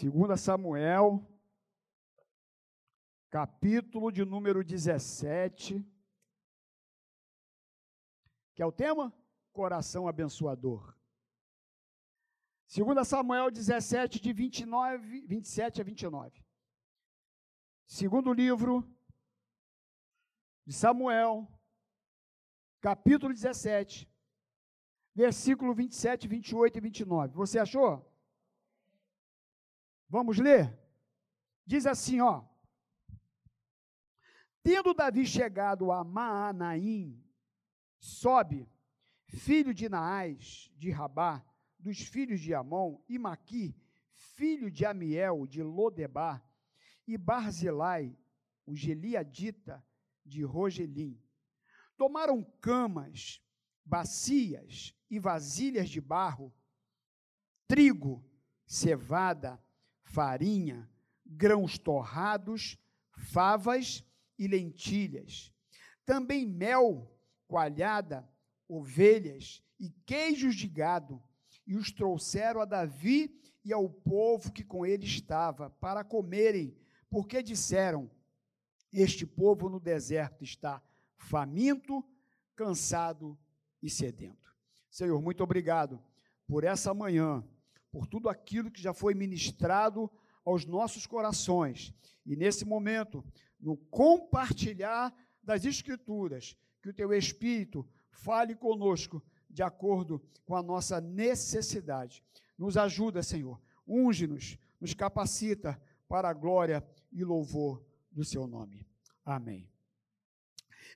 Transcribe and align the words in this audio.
Segunda 0.00 0.34
Samuel, 0.34 1.22
capítulo 3.28 4.10
de 4.10 4.24
número 4.24 4.64
17, 4.64 5.86
que 8.54 8.62
é 8.62 8.64
o 8.64 8.72
tema? 8.72 9.12
Coração 9.52 10.08
abençoador. 10.08 10.96
Segunda 12.66 13.04
Samuel 13.04 13.50
17, 13.50 14.20
de 14.20 14.32
29, 14.32 15.26
27 15.26 15.82
a 15.82 15.84
29. 15.84 16.42
Segundo 17.86 18.32
livro 18.32 18.90
de 20.64 20.72
Samuel, 20.72 21.46
capítulo 22.80 23.34
17, 23.34 24.10
versículo 25.14 25.74
27, 25.74 26.26
28 26.26 26.78
e 26.78 26.80
29. 26.80 27.34
Você 27.34 27.58
achou? 27.58 28.09
Vamos 30.10 30.38
ler? 30.38 30.76
Diz 31.64 31.86
assim, 31.86 32.20
ó. 32.20 32.44
Tendo 34.60 34.92
Davi 34.92 35.24
chegado 35.24 35.92
a 35.92 36.02
Maanaim, 36.02 37.24
sobe, 38.00 38.68
filho 39.28 39.72
de 39.72 39.88
Naás, 39.88 40.68
de 40.76 40.90
Rabá, 40.90 41.44
dos 41.78 42.00
filhos 42.00 42.40
de 42.40 42.52
Amon, 42.52 43.00
e 43.08 43.20
Maqui, 43.20 43.74
filho 44.12 44.68
de 44.68 44.84
Amiel, 44.84 45.46
de 45.46 45.62
Lodebar, 45.62 46.44
e 47.06 47.16
Barzilai, 47.16 48.18
o 48.66 48.74
Geliadita, 48.74 49.82
de 50.26 50.42
Rogelim. 50.42 51.22
Tomaram 51.96 52.42
camas, 52.60 53.40
bacias 53.84 54.92
e 55.08 55.20
vasilhas 55.20 55.88
de 55.88 56.00
barro, 56.00 56.52
trigo, 57.68 58.28
cevada, 58.66 59.62
farinha, 60.10 60.88
grãos 61.24 61.78
torrados, 61.78 62.76
favas 63.16 64.04
e 64.38 64.46
lentilhas. 64.46 65.52
Também 66.04 66.46
mel, 66.46 67.10
coalhada, 67.46 68.28
ovelhas 68.68 69.62
e 69.78 69.90
queijos 70.04 70.56
de 70.56 70.68
gado. 70.68 71.22
E 71.66 71.76
os 71.76 71.92
trouxeram 71.92 72.60
a 72.60 72.64
Davi 72.64 73.40
e 73.64 73.72
ao 73.72 73.88
povo 73.88 74.52
que 74.52 74.64
com 74.64 74.84
ele 74.84 75.04
estava, 75.04 75.70
para 75.70 76.02
comerem, 76.02 76.76
porque 77.08 77.42
disseram: 77.42 78.10
Este 78.92 79.24
povo 79.24 79.68
no 79.68 79.78
deserto 79.78 80.42
está 80.42 80.82
faminto, 81.16 82.04
cansado 82.56 83.38
e 83.82 83.88
sedento. 83.88 84.50
Senhor, 84.90 85.20
muito 85.22 85.44
obrigado 85.44 86.02
por 86.48 86.64
essa 86.64 86.92
manhã 86.92 87.44
por 87.90 88.06
tudo 88.06 88.28
aquilo 88.28 88.70
que 88.70 88.80
já 88.80 88.92
foi 88.92 89.14
ministrado 89.14 90.10
aos 90.44 90.64
nossos 90.64 91.06
corações. 91.06 91.92
E 92.24 92.36
nesse 92.36 92.64
momento, 92.64 93.24
no 93.58 93.76
compartilhar 93.76 95.14
das 95.42 95.64
Escrituras, 95.64 96.56
que 96.82 96.88
o 96.88 96.94
teu 96.94 97.12
Espírito 97.12 97.86
fale 98.10 98.54
conosco 98.54 99.22
de 99.48 99.62
acordo 99.62 100.22
com 100.44 100.54
a 100.54 100.62
nossa 100.62 101.00
necessidade. 101.00 102.22
Nos 102.56 102.76
ajuda, 102.76 103.22
Senhor. 103.22 103.60
Unge-nos, 103.86 104.56
nos 104.80 104.94
capacita 104.94 105.80
para 106.08 106.28
a 106.28 106.32
glória 106.32 106.86
e 107.12 107.24
louvor 107.24 107.84
do 108.10 108.24
seu 108.24 108.46
nome. 108.46 108.86
Amém. 109.24 109.68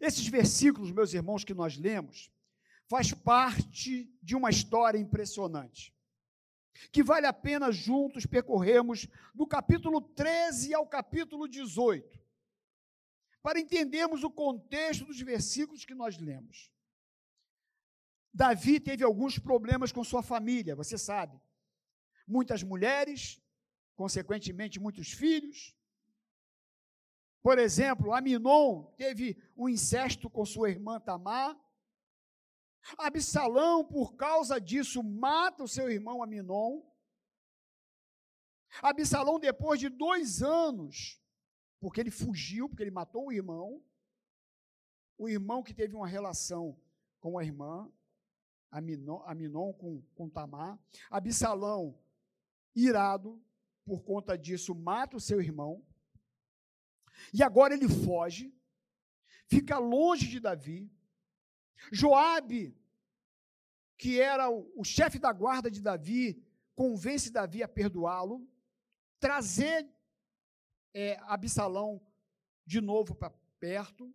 Esses 0.01 0.27
versículos, 0.27 0.93
meus 0.93 1.13
irmãos, 1.15 1.45
que 1.45 1.55
nós 1.55 1.77
lemos, 1.77 2.31
faz 2.87 3.13
parte 3.13 4.13
de 4.23 4.37
uma 4.37 4.51
história 4.51 4.99
impressionante 4.99 5.94
que 6.91 7.03
vale 7.03 7.27
a 7.27 7.33
pena 7.33 7.71
juntos 7.71 8.27
percorrermos 8.27 9.09
do 9.35 9.47
capítulo 9.47 10.01
13 10.01 10.75
ao 10.75 10.87
capítulo 10.87 11.49
18, 11.49 12.21
para 13.43 13.61
entendermos 13.61 14.25
o 14.25 14.31
contexto 14.31 15.05
dos 15.05 15.21
versículos 15.21 15.85
que 15.85 15.95
nós 15.95 16.19
lemos. 16.19 16.71
Davi 18.33 18.81
teve 18.81 19.05
alguns 19.05 19.39
problemas 19.39 19.93
com 19.93 20.03
sua 20.03 20.23
família, 20.23 20.75
você 20.75 20.99
sabe. 20.99 21.41
Muitas 22.27 22.63
mulheres, 22.63 23.41
consequentemente, 23.95 24.81
muitos 24.81 25.13
filhos. 25.13 25.77
Por 27.43 27.59
exemplo, 27.59 28.13
Aminon 28.13 28.85
teve 28.97 29.37
um 29.57 29.69
incesto 29.69 30.29
com 30.29 30.45
sua 30.45 30.71
irmã 30.71 30.99
Tamar. 30.99 31.57
Absalão, 32.99 33.85
por 33.85 34.15
causa 34.15 34.61
disso, 34.61 35.03
mata 35.03 35.65
o 35.65 35.69
seu 35.69 35.91
irmão 35.91 36.23
Aminon. 36.23 36.83
Absalão, 38.83 39.39
depois 39.39 39.81
de 39.81 39.89
dois 39.89 40.43
anos, 40.43 41.21
porque 41.81 42.01
ele 42.01 42.11
fugiu, 42.11 42.69
porque 42.69 42.83
ele 42.83 42.91
matou 42.91 43.27
o 43.27 43.33
irmão, 43.33 43.83
o 45.17 45.29
irmão 45.29 45.63
que 45.63 45.75
teve 45.75 45.95
uma 45.95 46.07
relação 46.07 46.79
com 47.21 47.39
a 47.39 47.45
irmã, 47.45 47.91
Aminon, 48.71 49.23
Aminon 49.25 49.73
com, 49.73 50.03
com 50.15 50.29
Tamar. 50.29 50.79
Absalão, 51.09 51.99
irado, 52.75 53.43
por 53.85 54.03
conta 54.03 54.37
disso, 54.37 54.75
mata 54.75 55.17
o 55.17 55.21
seu 55.21 55.41
irmão. 55.41 55.87
E 57.33 57.43
agora 57.43 57.75
ele 57.75 57.89
foge, 57.89 58.53
fica 59.47 59.79
longe 59.79 60.29
de 60.29 60.41
Davi, 60.41 60.91
Joabe, 61.93 62.77
que 63.97 64.21
era 64.21 64.51
o, 64.51 64.71
o 64.77 64.85
chefe 64.85 65.19
da 65.19 65.33
guarda 65.33 65.71
de 65.71 65.81
Davi, 65.81 66.43
convence 66.75 67.31
Davi 67.31 67.63
a 67.63 67.69
perdoá-lo, 67.69 68.47
trazer 69.19 69.89
é, 70.93 71.19
Absalão 71.23 72.01
de 72.67 72.81
novo 72.81 73.15
para 73.15 73.33
perto. 73.59 74.13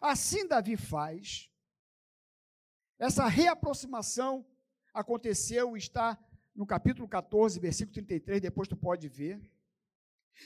Assim 0.00 0.46
Davi 0.46 0.76
faz. 0.76 1.50
Essa 2.98 3.26
reaproximação 3.26 4.46
aconteceu, 4.92 5.76
está 5.76 6.18
no 6.54 6.66
capítulo 6.66 7.08
14, 7.08 7.58
versículo 7.58 7.94
33, 7.94 8.40
depois 8.40 8.68
tu 8.68 8.76
pode 8.76 9.08
ver. 9.08 9.40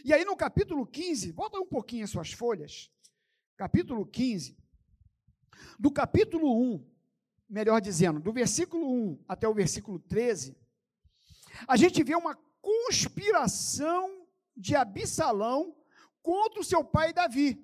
E 0.04 0.12
aí 0.12 0.24
no 0.24 0.36
capítulo 0.36 0.86
15, 0.86 1.32
volta 1.32 1.58
um 1.58 1.66
pouquinho 1.66 2.04
as 2.04 2.10
suas 2.10 2.32
folhas. 2.32 2.90
Capítulo 3.56 4.06
15, 4.06 4.56
do 5.78 5.90
capítulo 5.90 6.74
1, 6.74 6.86
melhor 7.48 7.80
dizendo, 7.80 8.20
do 8.20 8.32
versículo 8.32 8.90
1 8.90 9.24
até 9.28 9.48
o 9.48 9.54
versículo 9.54 9.98
13, 9.98 10.56
a 11.68 11.76
gente 11.76 12.02
vê 12.02 12.14
uma 12.14 12.36
conspiração 12.60 14.26
de 14.56 14.74
Absalão 14.74 15.76
contra 16.22 16.60
o 16.60 16.64
seu 16.64 16.84
pai 16.84 17.12
Davi. 17.12 17.62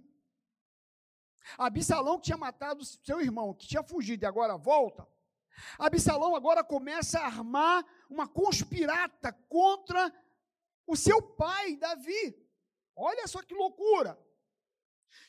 Absalão 1.58 2.18
que 2.18 2.26
tinha 2.26 2.36
matado 2.36 2.84
seu 2.84 3.20
irmão, 3.20 3.54
que 3.54 3.66
tinha 3.66 3.82
fugido 3.82 4.24
e 4.24 4.26
agora 4.26 4.56
volta. 4.56 5.06
Absalão 5.78 6.34
agora 6.34 6.62
começa 6.62 7.18
a 7.18 7.26
armar 7.26 7.84
uma 8.08 8.28
conspirata 8.28 9.32
contra 9.48 10.12
o 10.86 10.96
seu 10.96 11.20
pai 11.22 11.76
Davi. 11.76 12.36
Olha 12.94 13.26
só 13.26 13.42
que 13.42 13.54
loucura. 13.54 14.18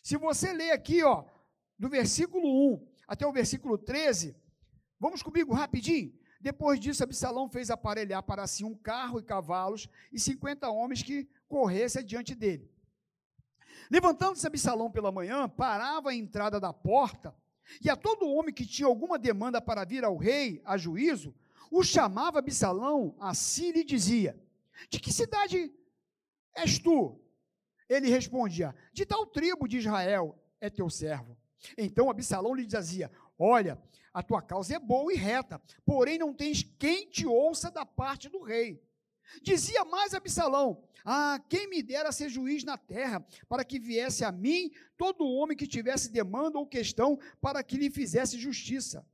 Se 0.03 0.17
você 0.17 0.53
ler 0.53 0.71
aqui, 0.71 1.03
ó, 1.03 1.25
do 1.81 1.89
versículo 1.89 2.75
1 2.75 2.87
até 3.07 3.25
o 3.25 3.31
versículo 3.31 3.75
13, 3.75 4.35
vamos 4.99 5.23
comigo 5.23 5.51
rapidinho? 5.51 6.13
Depois 6.39 6.79
disso, 6.79 7.03
Absalão 7.03 7.49
fez 7.49 7.71
aparelhar 7.71 8.21
para 8.21 8.45
si 8.45 8.63
um 8.63 8.75
carro 8.75 9.19
e 9.19 9.23
cavalos 9.23 9.89
e 10.13 10.19
50 10.19 10.69
homens 10.69 11.01
que 11.01 11.27
corressem 11.47 12.03
adiante 12.03 12.35
dele. 12.35 12.71
Levantando-se 13.89 14.45
Absalão 14.45 14.91
pela 14.91 15.11
manhã, 15.11 15.49
parava 15.49 16.11
à 16.11 16.15
entrada 16.15 16.59
da 16.59 16.71
porta, 16.71 17.35
e 17.83 17.89
a 17.89 17.95
todo 17.95 18.29
homem 18.29 18.53
que 18.53 18.65
tinha 18.65 18.87
alguma 18.87 19.17
demanda 19.17 19.59
para 19.59 19.83
vir 19.83 20.05
ao 20.05 20.17
rei 20.17 20.61
a 20.63 20.77
juízo, 20.77 21.33
o 21.71 21.83
chamava 21.83 22.37
Absalão 22.37 23.15
a 23.19 23.33
si 23.33 23.69
e 23.69 23.71
lhe 23.71 23.83
dizia: 23.83 24.39
De 24.87 24.99
que 24.99 25.11
cidade 25.11 25.73
és 26.55 26.77
tu? 26.77 27.19
Ele 27.89 28.07
respondia: 28.07 28.75
De 28.93 29.03
tal 29.03 29.25
tribo 29.25 29.67
de 29.67 29.79
Israel 29.79 30.39
é 30.59 30.69
teu 30.69 30.87
servo. 30.87 31.40
Então 31.77 32.09
Absalão 32.09 32.53
lhe 32.53 32.65
dizia: 32.65 33.11
Olha, 33.37 33.81
a 34.13 34.21
tua 34.21 34.41
causa 34.41 34.75
é 34.75 34.79
boa 34.79 35.13
e 35.13 35.15
reta, 35.15 35.61
porém 35.85 36.17
não 36.17 36.33
tens 36.33 36.63
quem 36.77 37.09
te 37.09 37.25
ouça 37.25 37.71
da 37.71 37.85
parte 37.85 38.29
do 38.29 38.41
rei. 38.41 38.81
Dizia 39.41 39.85
mais 39.85 40.13
Absalão: 40.13 40.83
Ah, 41.05 41.39
quem 41.49 41.69
me 41.69 41.81
dera 41.81 42.11
ser 42.11 42.29
juiz 42.29 42.63
na 42.63 42.77
terra, 42.77 43.25
para 43.47 43.63
que 43.63 43.79
viesse 43.79 44.25
a 44.25 44.31
mim 44.31 44.71
todo 44.97 45.27
homem 45.27 45.55
que 45.55 45.67
tivesse 45.67 46.11
demanda 46.11 46.57
ou 46.57 46.67
questão, 46.67 47.17
para 47.39 47.63
que 47.63 47.77
lhe 47.77 47.89
fizesse 47.89 48.37
justiça. 48.37 49.05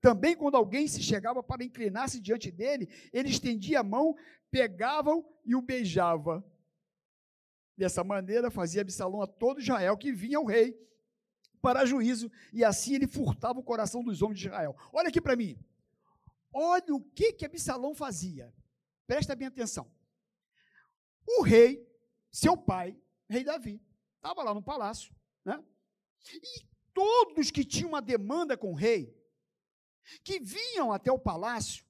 Também, 0.00 0.36
quando 0.36 0.56
alguém 0.56 0.86
se 0.86 1.02
chegava 1.02 1.42
para 1.42 1.64
inclinar-se 1.64 2.20
diante 2.20 2.52
dele, 2.52 2.88
ele 3.12 3.28
estendia 3.28 3.80
a 3.80 3.84
mão, 3.84 4.16
pegava-o 4.48 5.24
e 5.44 5.56
o 5.56 5.62
beijava. 5.62 6.44
Dessa 7.76 8.04
maneira, 8.04 8.48
fazia 8.48 8.82
Absalão 8.82 9.20
a 9.20 9.26
todo 9.26 9.60
Israel 9.60 9.96
que 9.96 10.12
vinha 10.12 10.38
ao 10.38 10.44
rei 10.44 10.78
para 11.62 11.86
juízo, 11.86 12.30
e 12.52 12.64
assim 12.64 12.94
ele 12.94 13.06
furtava 13.06 13.60
o 13.60 13.62
coração 13.62 14.02
dos 14.02 14.20
homens 14.20 14.40
de 14.40 14.46
Israel. 14.48 14.76
Olha 14.92 15.08
aqui 15.08 15.20
para 15.20 15.36
mim. 15.36 15.56
Olha 16.52 16.94
o 16.94 17.00
que 17.00 17.32
que 17.32 17.46
Absalão 17.46 17.94
fazia. 17.94 18.52
Presta 19.06 19.36
bem 19.36 19.46
atenção. 19.46 19.90
o 21.38 21.42
rei, 21.42 21.88
seu 22.32 22.56
pai, 22.56 23.00
rei 23.30 23.44
Davi, 23.44 23.80
estava 24.16 24.42
lá 24.42 24.52
no 24.52 24.62
palácio, 24.62 25.14
né? 25.44 25.62
E 26.32 26.66
todos 26.92 27.50
que 27.50 27.64
tinham 27.64 27.90
uma 27.90 28.02
demanda 28.02 28.56
com 28.56 28.72
o 28.72 28.76
rei, 28.76 29.16
que 30.24 30.40
vinham 30.40 30.92
até 30.92 31.12
o 31.12 31.18
palácio, 31.18 31.86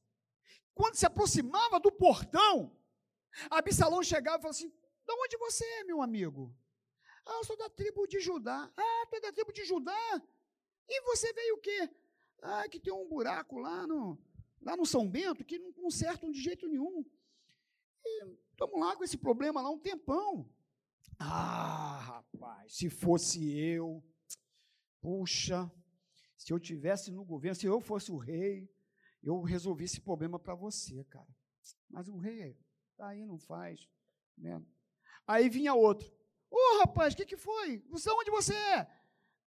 quando 0.75 0.97
se 0.97 1.07
aproximava 1.07 1.81
do 1.81 1.91
portão, 1.91 2.77
Absalão 3.51 4.03
chegava 4.03 4.37
e 4.37 4.43
falava 4.43 4.51
assim: 4.51 4.69
De 4.69 5.13
onde 5.13 5.37
você 5.39 5.65
é, 5.65 5.85
meu 5.85 6.03
amigo? 6.03 6.55
Ah, 7.25 7.39
eu 7.39 7.45
sou 7.45 7.57
da 7.57 7.71
tribo 7.71 8.07
de 8.07 8.21
Judá. 8.21 8.71
Ah, 8.77 9.07
tu 9.09 9.17
é 9.17 9.21
da 9.21 9.33
tribo 9.33 9.53
de 9.53 9.65
Judá? 9.65 10.23
E 10.89 11.01
você 11.03 11.33
veio 11.33 11.57
o 11.57 11.61
quê? 11.61 11.89
Ah, 12.43 12.69
que 12.69 12.81
tem 12.81 12.93
um 12.93 13.09
buraco 13.09 13.59
lá 13.59 13.87
no, 13.87 14.19
lá 14.61 14.77
no 14.77 14.85
São 14.85 15.09
Bento 15.09 15.45
que 15.45 15.59
não 15.59 15.73
consertam 15.73 16.31
de 16.31 16.41
jeito 16.41 16.67
nenhum. 16.67 17.05
Estamos 18.51 18.81
lá 18.81 18.97
com 18.97 19.05
esse 19.05 19.17
problema 19.17 19.63
lá 19.63 19.71
um 19.71 19.79
tempão. 19.79 20.51
Ah, 21.19 21.99
rapaz, 22.01 22.75
se 22.75 22.91
fosse 22.91 23.57
eu, 23.57 24.03
puxa, 25.01 25.71
se 26.37 26.53
eu 26.53 26.59
tivesse 26.59 27.13
no 27.13 27.25
governo, 27.25 27.55
se 27.55 27.67
eu 27.67 27.81
fosse 27.81 28.11
o 28.11 28.17
rei, 28.17 28.69
eu 29.23 29.41
resolvi 29.43 29.85
esse 29.85 30.01
problema 30.01 30.39
para 30.39 30.55
você, 30.55 31.05
cara. 31.05 31.29
Mas 31.89 32.09
o 32.09 32.17
rei 32.17 32.59
tá 32.97 33.09
aí, 33.09 33.25
não 33.25 33.39
faz. 33.39 33.89
Né? 34.37 34.61
Aí 35.27 35.49
vinha 35.49 35.75
outro. 35.75 36.13
Ô, 36.53 36.57
oh, 36.57 36.79
rapaz, 36.81 37.15
o 37.15 37.17
que, 37.17 37.25
que 37.25 37.37
foi? 37.37 37.83
Você, 37.89 38.11
onde 38.11 38.31
você 38.31 38.55
é? 38.55 38.87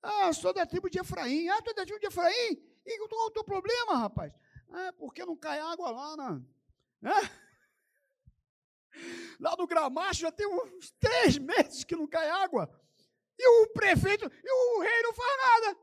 Ah, 0.02 0.32
sou 0.32 0.54
da 0.54 0.64
tribo 0.64 0.88
de 0.88 0.98
Efraim. 0.98 1.48
Ah, 1.50 1.60
tu 1.60 1.70
é 1.70 1.74
da 1.74 1.84
tribo 1.84 2.00
de 2.00 2.06
Efraim? 2.06 2.58
E 2.86 3.08
qual 3.08 3.24
é 3.24 3.26
o 3.26 3.30
teu 3.30 3.44
problema, 3.44 3.98
rapaz? 3.98 4.32
Ah, 4.70 4.90
porque 4.98 5.22
não 5.22 5.36
cai 5.36 5.60
água 5.60 5.90
lá, 5.90 6.16
não. 6.16 6.48
Né? 7.02 7.12
Lá 9.38 9.54
no 9.58 9.66
Gramacho 9.66 10.20
já 10.20 10.32
tem 10.32 10.46
uns 10.46 10.92
três 10.92 11.36
meses 11.36 11.84
que 11.84 11.96
não 11.96 12.06
cai 12.06 12.30
água. 12.30 12.70
E 13.38 13.46
o 13.46 13.68
prefeito, 13.68 14.24
e 14.24 14.50
o 14.50 14.80
rei 14.80 15.02
não 15.02 15.12
faz 15.12 15.36
nada. 15.36 15.78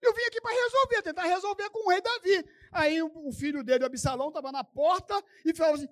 Eu 0.00 0.14
vim 0.14 0.22
aqui 0.24 0.40
para 0.40 0.54
resolver, 0.54 1.02
tentar 1.02 1.22
resolver 1.22 1.70
com 1.70 1.86
o 1.86 1.90
rei 1.90 2.00
Davi. 2.00 2.44
Aí 2.70 3.02
o, 3.02 3.32
filho 3.32 3.64
dele, 3.64 3.84
o 3.84 3.86
Absalão, 3.86 4.28
estava 4.28 4.52
na 4.52 4.62
porta 4.62 5.20
e 5.44 5.54
falava 5.54 5.76
assim: 5.76 5.88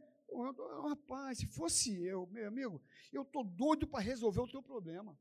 rapaz, 0.88 1.38
se 1.38 1.46
fosse 1.46 2.02
eu, 2.04 2.26
meu 2.26 2.48
amigo, 2.48 2.82
eu 3.12 3.22
estou 3.22 3.44
doido 3.44 3.86
para 3.86 4.00
resolver 4.00 4.40
o 4.40 4.48
teu 4.48 4.62
problema. 4.62 5.18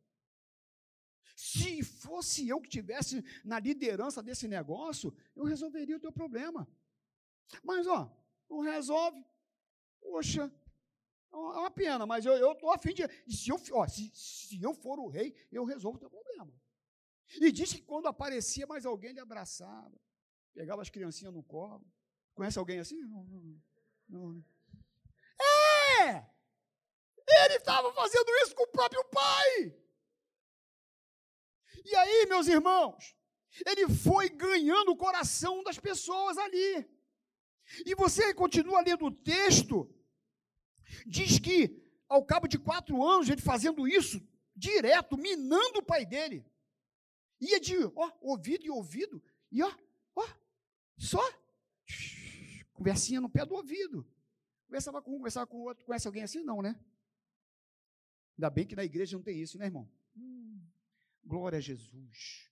Se 1.36 1.84
fosse 1.84 2.48
eu 2.48 2.62
que 2.62 2.70
tivesse 2.70 3.24
na 3.44 3.60
liderança 3.60 4.22
desse 4.22 4.48
negócio, 4.48 5.14
eu 5.36 5.44
resolveria 5.44 5.98
o 5.98 6.00
teu 6.00 6.12
problema. 6.12 6.68
Mas, 7.64 7.88
ó, 7.88 8.12
não 8.50 8.60
resolve. 8.60 9.24
Poxa, 10.00 10.52
é 11.32 11.36
uma 11.36 11.72
pena, 11.72 12.06
mas 12.06 12.26
eu 12.26 12.52
estou 12.52 12.72
afim 12.72 12.94
de. 12.94 13.04
Se 13.32 13.50
eu, 13.50 13.58
ó, 13.72 13.88
se, 13.88 14.12
se 14.14 14.62
eu 14.62 14.74
for 14.74 15.00
o 15.00 15.08
rei, 15.08 15.34
eu 15.52 15.64
resolvo 15.64 15.98
o 15.98 16.00
teu 16.00 16.10
problema. 16.10 16.54
E 17.40 17.52
diz 17.52 17.72
que 17.74 17.82
quando 17.82 18.08
aparecia 18.08 18.68
mais 18.68 18.86
alguém, 18.86 19.12
ele 19.12 19.20
abraçava, 19.20 19.98
pegava 20.54 20.82
as 20.82 20.90
criancinhas 20.90 21.34
no 21.34 21.44
colo. 21.44 21.86
Conhece 22.34 22.60
alguém 22.60 22.80
assim? 22.80 23.02
Não, 23.06 23.24
não, 23.24 23.62
não. 24.10 24.46
Ele 27.44 27.56
estava 27.56 27.94
fazendo 27.94 28.30
isso 28.44 28.56
com 28.56 28.64
o 28.64 28.72
próprio 28.72 29.04
pai. 29.06 29.76
E 31.86 31.96
aí, 31.96 32.26
meus 32.28 32.48
irmãos, 32.48 33.16
ele 33.66 33.88
foi 33.90 34.30
ganhando 34.30 34.92
o 34.92 34.98
coração 34.98 35.64
das 35.64 35.80
pessoas 35.80 36.38
ali. 36.38 36.88
E 37.86 37.96
você 37.96 38.34
continua 38.34 38.82
lendo 38.82 39.06
o 39.06 39.12
texto, 39.12 39.90
diz 41.06 41.40
que 41.40 41.82
ao 42.08 42.26
cabo 42.26 42.48
de 42.48 42.60
quatro 42.60 43.02
anos, 43.04 43.30
ele 43.30 43.42
fazendo 43.42 43.88
isso 43.88 44.22
direto, 44.56 45.18
minando 45.18 45.80
o 45.80 45.84
pai 45.84 46.06
dele, 46.06 46.46
ia 47.40 47.60
de 47.60 47.78
ó, 47.96 48.12
ouvido 48.20 48.66
e 48.66 48.70
ouvido, 48.70 49.24
e 49.52 49.64
ó, 49.64 49.74
ó, 50.16 50.28
só 50.98 51.22
conversinha 52.74 53.22
no 53.22 53.30
pé 53.30 53.46
do 53.46 53.56
ouvido. 53.56 54.06
Conversava 54.72 55.02
com 55.02 55.12
um, 55.12 55.18
conversava 55.18 55.48
com 55.48 55.58
o 55.58 55.64
outro. 55.64 55.84
Conhece 55.84 56.08
alguém 56.08 56.24
assim? 56.24 56.46
Não, 56.46 56.62
né? 56.62 56.80
Ainda 58.38 58.50
bem 58.50 58.66
que 58.66 58.74
na 58.74 58.86
igreja 58.86 59.18
não 59.18 59.22
tem 59.22 59.38
isso, 59.38 59.58
né, 59.58 59.66
irmão? 59.66 59.92
Hum, 60.16 60.62
glória 61.26 61.58
a 61.58 61.62
Jesus. 61.62 62.50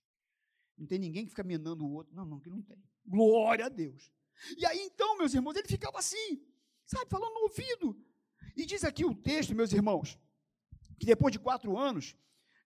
Não 0.76 0.86
tem 0.86 0.98
ninguém 0.98 1.24
que 1.24 1.30
fica 1.30 1.42
minando 1.42 1.82
o 1.82 1.90
outro. 1.90 2.14
Não, 2.14 2.26
não, 2.26 2.38
que 2.38 2.50
não 2.50 2.60
tem. 2.60 2.76
Glória 3.06 3.64
a 3.64 3.68
Deus. 3.70 4.12
E 4.58 4.66
aí, 4.66 4.80
então, 4.80 5.16
meus 5.16 5.32
irmãos, 5.32 5.56
ele 5.56 5.66
ficava 5.66 5.98
assim, 5.98 6.44
sabe, 6.84 7.08
falando 7.08 7.32
no 7.32 7.40
ouvido. 7.44 7.98
E 8.54 8.66
diz 8.66 8.84
aqui 8.84 9.02
o 9.02 9.14
texto, 9.14 9.54
meus 9.54 9.72
irmãos, 9.72 10.18
que 10.98 11.06
depois 11.06 11.32
de 11.32 11.38
quatro 11.38 11.78
anos, 11.78 12.14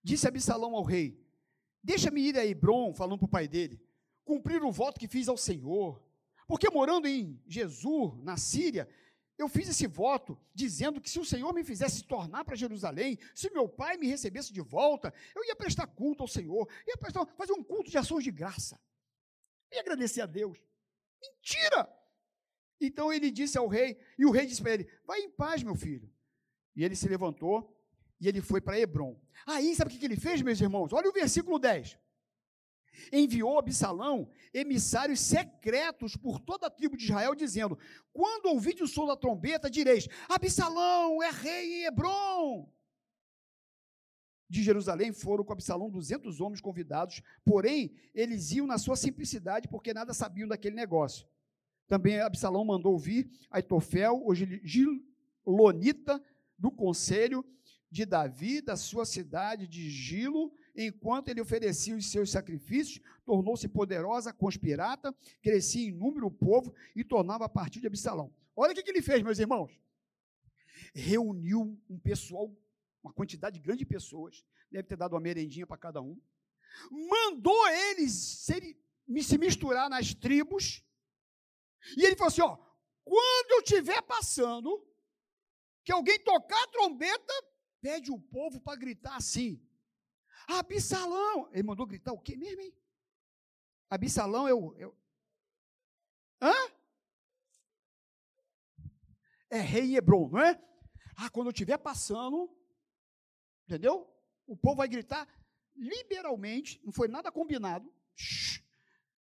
disse 0.03 0.27
Absalão 0.27 0.75
ao 0.75 0.83
rei: 0.83 1.17
Deixa-me 1.81 2.19
ir 2.19 2.37
a 2.37 2.45
Hebron, 2.45 2.93
falando 2.93 3.19
para 3.19 3.25
o 3.25 3.29
pai 3.29 3.47
dele, 3.47 3.81
cumprir 4.25 4.61
o 4.63 4.71
voto 4.71 4.99
que 4.99 5.07
fiz 5.07 5.29
ao 5.29 5.37
Senhor. 5.37 6.03
Porque 6.45 6.69
morando 6.69 7.07
em 7.07 7.41
Jesus, 7.47 8.21
na 8.21 8.35
Síria, 8.35 8.87
eu 9.37 9.49
fiz 9.49 9.67
esse 9.67 9.85
voto 9.85 10.37
dizendo 10.53 11.01
que 11.01 11.09
se 11.09 11.19
o 11.19 11.25
Senhor 11.25 11.53
me 11.53 11.63
fizesse 11.63 12.03
tornar 12.03 12.45
para 12.45 12.55
Jerusalém, 12.55 13.19
se 13.33 13.49
meu 13.51 13.67
pai 13.67 13.97
me 13.97 14.07
recebesse 14.07 14.53
de 14.53 14.61
volta, 14.61 15.13
eu 15.35 15.43
ia 15.43 15.55
prestar 15.55 15.87
culto 15.87 16.23
ao 16.23 16.27
Senhor, 16.27 16.69
ia 16.87 16.97
prestar, 16.97 17.25
fazer 17.37 17.53
um 17.53 17.63
culto 17.63 17.91
de 17.91 17.97
ações 17.97 18.23
de 18.23 18.31
graça. 18.31 18.79
E 19.71 19.77
agradecer 19.77 20.21
a 20.21 20.25
Deus. 20.25 20.57
Mentira! 21.21 21.89
Então 22.79 23.11
ele 23.11 23.31
disse 23.31 23.57
ao 23.57 23.67
rei, 23.67 23.99
e 24.17 24.25
o 24.25 24.31
rei 24.31 24.45
disse 24.45 24.61
para 24.61 24.73
ele: 24.73 24.89
Vai 25.05 25.19
em 25.19 25.29
paz, 25.29 25.63
meu 25.63 25.75
filho. 25.75 26.09
E 26.75 26.83
ele 26.83 26.95
se 26.95 27.07
levantou 27.07 27.75
e 28.19 28.27
ele 28.27 28.41
foi 28.41 28.61
para 28.61 28.79
Hebron. 28.79 29.19
Aí, 29.45 29.75
sabe 29.75 29.93
o 29.93 29.99
que 29.99 30.05
ele 30.05 30.15
fez, 30.15 30.41
meus 30.41 30.59
irmãos? 30.59 30.93
Olha 30.93 31.09
o 31.09 31.13
versículo 31.13 31.59
10. 31.59 31.97
Enviou 33.11 33.59
Absalão 33.59 34.29
emissários 34.53 35.19
secretos 35.19 36.15
por 36.15 36.39
toda 36.39 36.67
a 36.67 36.69
tribo 36.69 36.97
de 36.97 37.05
Israel, 37.05 37.35
dizendo: 37.35 37.77
Quando 38.13 38.47
ouvide 38.47 38.83
o 38.83 38.87
som 38.87 39.05
da 39.05 39.15
trombeta, 39.15 39.69
direis: 39.69 40.07
Absalão 40.29 41.21
é 41.21 41.29
rei 41.29 41.81
em 41.81 41.85
Hebron. 41.85 42.71
De 44.47 44.61
Jerusalém 44.61 45.11
foram 45.11 45.43
com 45.43 45.53
Absalão 45.53 45.89
duzentos 45.89 46.39
homens 46.39 46.61
convidados, 46.61 47.21
porém 47.43 47.95
eles 48.13 48.51
iam 48.51 48.67
na 48.67 48.77
sua 48.77 48.95
simplicidade, 48.95 49.67
porque 49.67 49.93
nada 49.93 50.13
sabiam 50.13 50.47
daquele 50.47 50.75
negócio. 50.75 51.27
Também 51.87 52.19
Absalão 52.19 52.63
mandou 52.63 52.93
ouvir 52.93 53.29
Aitofel, 53.49 54.21
o 54.25 54.33
Gilonita, 54.33 56.23
do 56.57 56.71
conselho, 56.71 57.43
de 57.91 58.05
Davi, 58.05 58.61
da 58.61 58.75
sua 58.75 59.05
cidade 59.05 59.67
de 59.67 59.89
Gilo, 59.89 60.51
enquanto 60.75 61.29
ele 61.29 61.41
oferecia 61.41 61.95
os 61.95 62.11
seus 62.11 62.29
sacrifícios, 62.29 62.99
tornou-se 63.25 63.67
poderosa, 63.67 64.33
conspirata, 64.33 65.15
crescia 65.41 65.87
em 65.87 65.91
número 65.91 66.27
o 66.27 66.31
povo 66.31 66.73
e 66.95 67.03
tornava 67.03 67.45
a 67.45 67.49
partir 67.49 67.79
de 67.79 67.87
Absalão. 67.87 68.33
Olha 68.55 68.71
o 68.71 68.75
que, 68.75 68.89
ele 68.89 69.01
fez, 69.01 69.21
meus 69.21 69.39
irmãos. 69.39 69.79
Reuniu 70.93 71.79
um 71.89 71.97
pessoal, 71.97 72.53
uma 73.03 73.13
quantidade 73.13 73.59
grande 73.59 73.79
de 73.79 73.85
pessoas, 73.85 74.43
deve 74.69 74.87
ter 74.87 74.97
dado 74.97 75.13
uma 75.13 75.21
merendinha 75.21 75.65
para 75.65 75.77
cada 75.77 76.01
um, 76.01 76.19
mandou 76.91 77.67
eles 77.69 78.11
se, 78.11 78.77
se 79.21 79.37
misturar 79.37 79.89
nas 79.89 80.13
tribos, 80.13 80.83
e 81.95 82.03
ele 82.03 82.15
falou 82.15 82.27
assim: 82.27 82.41
ó, 82.41 82.57
quando 83.03 83.51
eu 83.51 83.59
estiver 83.59 84.01
passando, 84.01 84.85
que 85.83 85.91
alguém 85.91 86.19
tocar 86.19 86.61
a 86.63 86.67
trombeta, 86.67 87.33
pede 87.79 88.11
o 88.11 88.19
povo 88.19 88.59
para 88.59 88.77
gritar 88.77 89.15
assim: 89.15 89.61
Absalão! 90.47 91.49
Ele 91.51 91.63
mandou 91.63 91.85
gritar 91.85 92.13
o 92.13 92.19
quê 92.19 92.35
mesmo, 92.35 92.61
hein? 92.61 92.73
Absalão 93.89 94.47
é 94.47 94.53
o. 94.53 94.75
É. 94.75 94.85
Hã? 96.41 96.53
É 99.49 99.59
rei 99.59 99.95
Hebron, 99.95 100.29
não 100.29 100.39
é? 100.39 100.61
Ah, 101.15 101.29
quando 101.29 101.47
eu 101.47 101.51
estiver 101.51 101.77
passando, 101.77 102.49
entendeu? 103.65 104.11
O 104.45 104.57
povo 104.57 104.77
vai 104.77 104.87
gritar 104.87 105.27
liberalmente, 105.75 106.81
não 106.83 106.91
foi 106.91 107.07
nada 107.07 107.31
combinado. 107.31 107.91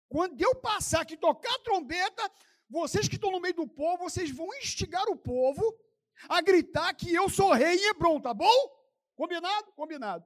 Quando 0.08 0.40
eu 0.40 0.54
passar 0.54 1.02
aqui 1.02 1.16
tocar 1.16 1.52
a 1.54 1.58
trombeta, 1.61 2.30
vocês 2.68 3.08
que 3.08 3.16
estão 3.16 3.30
no 3.30 3.40
meio 3.40 3.54
do 3.54 3.68
povo, 3.68 4.04
vocês 4.04 4.30
vão 4.30 4.49
instigar 4.56 5.06
o 5.08 5.16
povo 5.16 5.78
a 6.28 6.40
gritar 6.40 6.94
que 6.94 7.12
eu 7.12 7.28
sou 7.28 7.52
rei 7.52 7.76
em 7.76 7.88
Hebron, 7.90 8.20
tá 8.20 8.32
bom? 8.32 8.54
Combinado? 9.14 9.73
Combinado. 9.73 10.25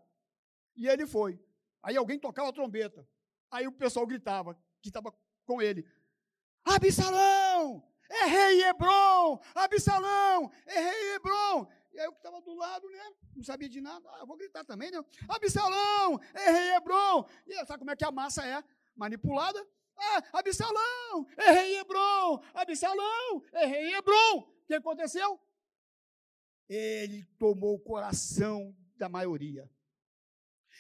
E 0.81 0.89
ele 0.89 1.07
foi. 1.07 1.39
Aí 1.83 1.95
alguém 1.95 2.19
tocava 2.19 2.49
a 2.49 2.53
trombeta. 2.53 3.07
Aí 3.51 3.67
o 3.67 3.73
pessoal 3.73 4.07
gritava, 4.07 4.55
que 4.81 4.89
estava 4.89 5.15
com 5.45 5.61
ele: 5.61 5.87
Absalão! 6.65 7.87
É 8.09 8.25
rei 8.25 8.65
Hebron! 8.65 9.39
Absalão! 9.55 10.51
É 10.67 10.81
rei 10.81 11.15
Hebron! 11.15 11.71
E 11.93 12.01
aí 12.01 12.09
o 12.09 12.13
que 12.13 12.19
estava 12.19 12.41
do 12.41 12.55
lado, 12.55 12.89
né? 12.89 13.13
Não 13.37 13.45
sabia 13.45 13.69
de 13.69 13.81
nada. 13.81 14.09
Ah, 14.15 14.21
eu 14.21 14.27
vou 14.27 14.39
gritar 14.39 14.65
também, 14.65 14.91
né? 14.91 14.99
Absalão! 15.29 16.19
É 16.33 16.51
rei 16.51 16.75
Hebron! 16.77 17.29
E 17.47 17.55
sabe 17.67 17.81
como 17.81 17.91
é 17.91 17.97
que 17.97 18.05
a 18.05 18.11
massa 18.11 18.43
é? 18.47 18.65
Manipulada. 18.97 19.63
Ah, 19.97 20.39
Absalão! 20.39 21.27
É 21.37 21.51
rei 21.53 21.79
Hebron! 21.79 22.43
Absalão! 22.55 23.45
É 23.53 23.67
rei 23.67 23.95
Hebron! 23.95 24.39
O 24.39 24.67
que 24.67 24.75
aconteceu? 24.75 25.39
ele 26.71 27.25
tomou 27.37 27.75
o 27.75 27.81
coração 27.81 28.73
da 28.97 29.09
maioria. 29.09 29.69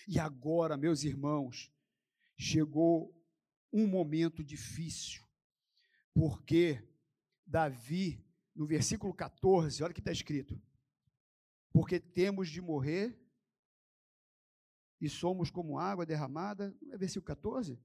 E 0.06 0.18
agora, 0.18 0.76
meus 0.76 1.04
irmãos, 1.04 1.70
chegou 2.36 3.14
um 3.72 3.86
momento 3.86 4.42
difícil, 4.42 5.22
porque 6.12 6.82
Davi, 7.46 8.24
no 8.54 8.66
versículo 8.66 9.14
14, 9.14 9.82
olha 9.82 9.90
o 9.90 9.94
que 9.94 10.00
está 10.00 10.12
escrito: 10.12 10.60
porque 11.72 12.00
temos 12.00 12.48
de 12.48 12.60
morrer 12.60 13.18
e 15.00 15.08
somos 15.08 15.50
como 15.50 15.78
água 15.78 16.04
derramada, 16.04 16.76
é 16.90 16.96
versículo 16.96 17.26
14? 17.26 17.78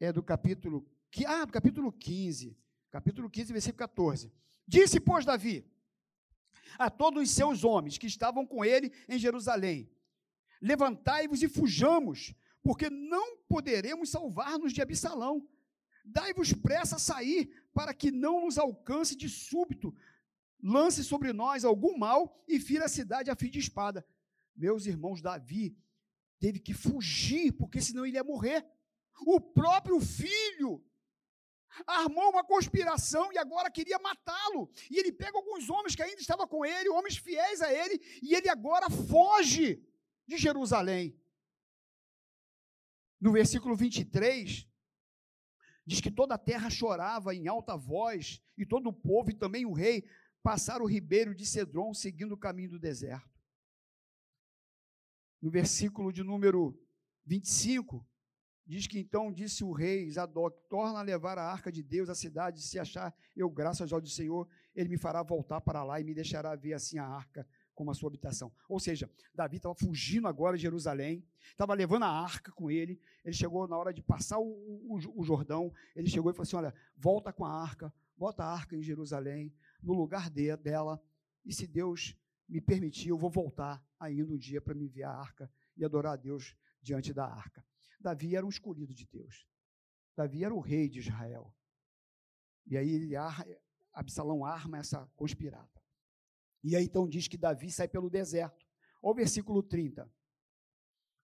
É 0.00 0.12
do 0.12 0.22
capítulo, 0.22 0.86
ah, 1.26 1.44
do 1.44 1.52
capítulo 1.52 1.92
15, 1.92 2.56
capítulo 2.90 3.28
15, 3.28 3.52
versículo 3.52 3.78
14. 3.78 4.32
Disse, 4.66 4.98
pois, 4.98 5.24
Davi, 5.24 5.64
a 6.78 6.90
todos 6.90 7.22
os 7.22 7.30
seus 7.30 7.64
homens 7.64 7.98
que 7.98 8.06
estavam 8.06 8.46
com 8.46 8.64
ele 8.64 8.92
em 9.08 9.18
Jerusalém: 9.18 9.90
Levantai-vos 10.60 11.42
e 11.42 11.48
fujamos, 11.48 12.34
porque 12.62 12.90
não 12.90 13.38
poderemos 13.48 14.10
salvar-nos 14.10 14.72
de 14.72 14.82
Absalão. 14.82 15.46
Dai-vos 16.04 16.52
pressa 16.52 16.96
a 16.96 17.00
sair, 17.00 17.50
para 17.74 17.92
que 17.92 18.10
não 18.10 18.44
nos 18.44 18.58
alcance 18.58 19.16
de 19.16 19.28
súbito, 19.28 19.94
lance 20.62 21.04
sobre 21.04 21.32
nós 21.32 21.64
algum 21.64 21.96
mal 21.98 22.42
e 22.48 22.58
fira 22.58 22.86
a 22.86 22.88
cidade 22.88 23.30
a 23.30 23.36
fim 23.36 23.50
de 23.50 23.58
espada. 23.58 24.06
Meus 24.54 24.86
irmãos, 24.86 25.20
Davi 25.20 25.76
teve 26.38 26.58
que 26.58 26.72
fugir, 26.72 27.52
porque 27.52 27.80
senão 27.80 28.06
ele 28.06 28.16
ia 28.16 28.24
morrer. 28.24 28.66
O 29.20 29.40
próprio 29.40 30.00
filho 30.00 30.82
armou 31.86 32.30
uma 32.30 32.44
conspiração 32.44 33.32
e 33.32 33.38
agora 33.38 33.70
queria 33.70 33.98
matá-lo. 33.98 34.70
E 34.90 34.98
ele 34.98 35.12
pega 35.12 35.36
alguns 35.36 35.68
homens 35.68 35.94
que 35.94 36.02
ainda 36.02 36.20
estavam 36.20 36.46
com 36.46 36.64
ele, 36.64 36.88
homens 36.88 37.16
fiéis 37.16 37.60
a 37.60 37.72
ele, 37.72 38.00
e 38.22 38.34
ele 38.34 38.48
agora 38.48 38.88
foge 38.88 39.84
de 40.26 40.36
Jerusalém. 40.36 41.18
No 43.20 43.32
versículo 43.32 43.76
23, 43.76 44.68
diz 45.86 46.00
que 46.00 46.10
toda 46.10 46.34
a 46.34 46.38
terra 46.38 46.68
chorava 46.68 47.34
em 47.34 47.48
alta 47.48 47.76
voz, 47.76 48.42
e 48.58 48.66
todo 48.66 48.88
o 48.88 48.92
povo 48.92 49.30
e 49.30 49.34
também 49.34 49.64
o 49.64 49.72
rei 49.72 50.04
passaram 50.42 50.84
o 50.84 50.88
ribeiro 50.88 51.34
de 51.34 51.46
Cedron, 51.46 51.94
seguindo 51.94 52.32
o 52.32 52.38
caminho 52.38 52.70
do 52.70 52.78
deserto. 52.78 53.40
No 55.40 55.50
versículo 55.50 56.12
de 56.12 56.22
número 56.22 56.78
25, 57.24 58.06
diz 58.66 58.86
que 58.86 58.98
então 58.98 59.32
disse 59.32 59.62
o 59.62 59.72
rei 59.72 60.10
Zadok: 60.10 60.60
torna 60.68 60.98
a 60.98 61.02
levar 61.02 61.38
a 61.38 61.44
arca 61.44 61.70
de 61.70 61.82
Deus 61.82 62.08
à 62.08 62.14
cidade, 62.14 62.62
se 62.62 62.78
achar 62.78 63.14
eu 63.34 63.48
graças 63.48 63.92
ao 63.92 64.04
Senhor, 64.06 64.48
ele 64.74 64.88
me 64.88 64.98
fará 64.98 65.22
voltar 65.22 65.60
para 65.60 65.84
lá 65.84 66.00
e 66.00 66.04
me 66.04 66.14
deixará 66.14 66.54
ver 66.56 66.74
assim 66.74 66.98
a 66.98 67.06
arca 67.06 67.46
como 67.76 67.90
a 67.90 67.94
sua 67.94 68.08
habitação. 68.08 68.50
Ou 68.68 68.80
seja, 68.80 69.08
Davi 69.32 69.58
estava 69.58 69.74
fugindo 69.74 70.26
agora 70.26 70.56
de 70.56 70.62
Jerusalém, 70.62 71.22
estava 71.50 71.74
levando 71.74 72.04
a 72.04 72.08
arca 72.08 72.50
com 72.50 72.70
ele. 72.70 72.98
Ele 73.22 73.34
chegou 73.34 73.68
na 73.68 73.76
hora 73.76 73.92
de 73.92 74.02
passar 74.02 74.38
o, 74.38 74.48
o, 74.48 74.98
o, 75.20 75.22
Jordão, 75.22 75.72
ele 75.94 76.08
chegou 76.08 76.32
e 76.32 76.34
falou 76.34 76.42
assim: 76.42 76.56
Olha, 76.56 76.74
volta 76.96 77.32
com 77.32 77.44
a 77.44 77.52
arca, 77.52 77.92
bota 78.16 78.42
a 78.42 78.50
arca 78.50 78.74
em 78.74 78.82
Jerusalém, 78.82 79.54
no 79.80 79.92
lugar 79.92 80.30
de, 80.30 80.56
dela, 80.56 81.00
e 81.44 81.52
se 81.52 81.66
Deus 81.66 82.16
me 82.48 82.60
permitir, 82.60 83.10
eu 83.10 83.18
vou 83.18 83.30
voltar 83.30 83.84
ainda 84.00 84.32
um 84.32 84.38
dia 84.38 84.60
para 84.60 84.74
me 84.74 84.88
ver 84.88 85.02
a 85.02 85.10
arca 85.10 85.50
e 85.76 85.84
adorar 85.84 86.14
a 86.14 86.16
Deus 86.16 86.56
diante 86.80 87.12
da 87.12 87.26
arca. 87.26 87.64
Davi 88.00 88.34
era 88.34 88.46
um 88.46 88.48
escolhido 88.48 88.94
de 88.94 89.06
Deus. 89.06 89.46
Davi 90.16 90.44
era 90.44 90.54
o 90.54 90.60
rei 90.60 90.88
de 90.88 91.00
Israel. 91.00 91.54
E 92.66 92.76
aí 92.76 92.88
ele, 92.88 93.14
Absalão 93.92 94.44
arma 94.44 94.78
essa 94.78 95.10
conspirada. 95.16 95.75
E 96.66 96.74
aí 96.74 96.84
então 96.84 97.08
diz 97.08 97.28
que 97.28 97.36
Davi 97.36 97.70
sai 97.70 97.86
pelo 97.86 98.10
deserto. 98.10 98.66
Olha 99.00 99.12
o 99.12 99.14
versículo 99.14 99.62
30. 99.62 100.12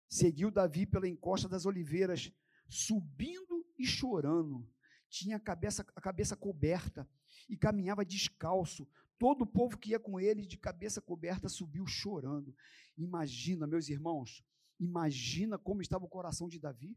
Seguiu 0.07 0.51
Davi 0.51 0.85
pela 0.85 1.09
encosta 1.09 1.49
das 1.49 1.65
oliveiras, 1.65 2.31
subindo 2.69 3.67
e 3.79 3.87
chorando. 3.87 4.71
Tinha 5.09 5.39
a 5.39 5.41
cabeça, 5.41 5.83
a 5.97 6.01
cabeça 6.01 6.37
coberta 6.37 7.09
e 7.49 7.57
caminhava 7.57 8.05
descalço. 8.05 8.87
Todo 9.19 9.43
o 9.43 9.47
povo 9.47 9.79
que 9.79 9.93
ia 9.93 9.99
com 9.99 10.21
ele, 10.21 10.45
de 10.45 10.59
cabeça 10.59 11.01
coberta, 11.01 11.49
subiu 11.49 11.87
chorando. 11.87 12.55
Imagina, 12.95 13.67
meus 13.67 13.89
irmãos, 13.89 14.45
imagina 14.79 15.57
como 15.59 15.81
estava 15.81 16.05
o 16.05 16.09
coração 16.09 16.51
de 16.51 16.59
Davi, 16.59 16.95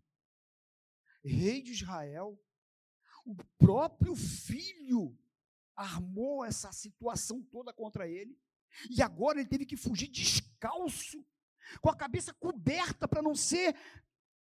rei 1.24 1.62
de 1.62 1.72
Israel, 1.72 2.38
o 3.26 3.38
próprio 3.58 4.18
filho 4.18 5.18
armou 5.76 6.44
essa 6.46 6.72
situação 6.72 7.42
toda 7.44 7.74
contra 7.74 8.08
ele, 8.08 8.38
e 8.90 9.02
agora 9.02 9.40
ele 9.40 9.50
teve 9.50 9.66
que 9.66 9.78
fugir 9.78 10.08
descalço, 10.08 11.26
com 11.82 11.90
a 11.90 11.96
cabeça 11.96 12.34
coberta 12.34 13.08
para 13.08 13.22
não 13.22 13.36
ser 13.36 13.76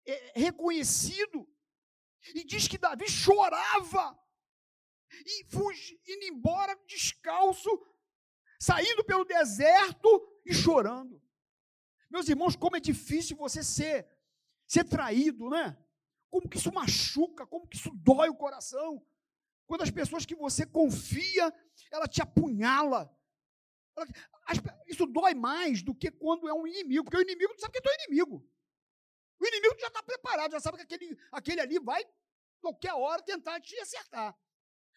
é, 0.06 0.40
reconhecido. 0.40 1.48
E 2.34 2.44
diz 2.44 2.68
que 2.68 2.78
Davi 2.78 3.10
chorava, 3.10 4.18
e 5.26 5.46
fugi, 5.50 6.00
indo 6.08 6.26
embora 6.26 6.76
descalço, 6.88 7.70
saindo 8.60 9.04
pelo 9.04 9.26
deserto 9.26 10.10
e 10.46 10.54
chorando. 10.54 11.22
Meus 12.10 12.28
irmãos, 12.28 12.56
como 12.56 12.76
é 12.76 12.80
difícil 12.80 13.38
você 13.38 13.64
ser, 13.64 14.08
ser 14.68 14.84
traído, 14.84 15.50
né? 15.50 15.78
Como 16.30 16.48
que 16.48 16.58
isso 16.58 16.72
machuca, 16.72 17.46
como 17.48 17.68
que 17.68 17.78
isso 17.78 17.92
dói 17.96 18.30
o 18.30 18.36
coração. 18.36 19.06
Quando 19.70 19.84
as 19.84 19.92
pessoas 19.92 20.26
que 20.26 20.34
você 20.34 20.66
confia, 20.66 21.54
ela 21.92 22.08
te 22.08 22.24
apunhala. 22.24 23.08
isso 24.88 25.06
dói 25.06 25.36
mais 25.36 25.84
do 25.84 25.94
que 25.94 26.10
quando 26.10 26.50
é 26.50 26.54
um 26.56 26.66
inimigo, 26.66 27.04
porque 27.04 27.18
o 27.18 27.22
inimigo 27.22 27.54
tu 27.54 27.62
sabe 27.62 27.74
que 27.74 27.78
é 27.78 27.82
teu 27.82 27.94
inimigo. 28.04 28.44
O 29.40 29.46
inimigo 29.46 29.80
já 29.80 29.86
está 29.86 30.02
preparado, 30.02 30.54
já 30.54 30.60
sabe 30.60 30.78
que 30.78 30.84
aquele, 30.86 31.16
aquele 31.32 31.62
ali 31.62 31.78
vai, 31.78 32.04
qualquer 32.60 32.94
hora, 32.96 33.22
tentar 33.22 33.62
te 33.62 33.80
acertar. 33.80 34.36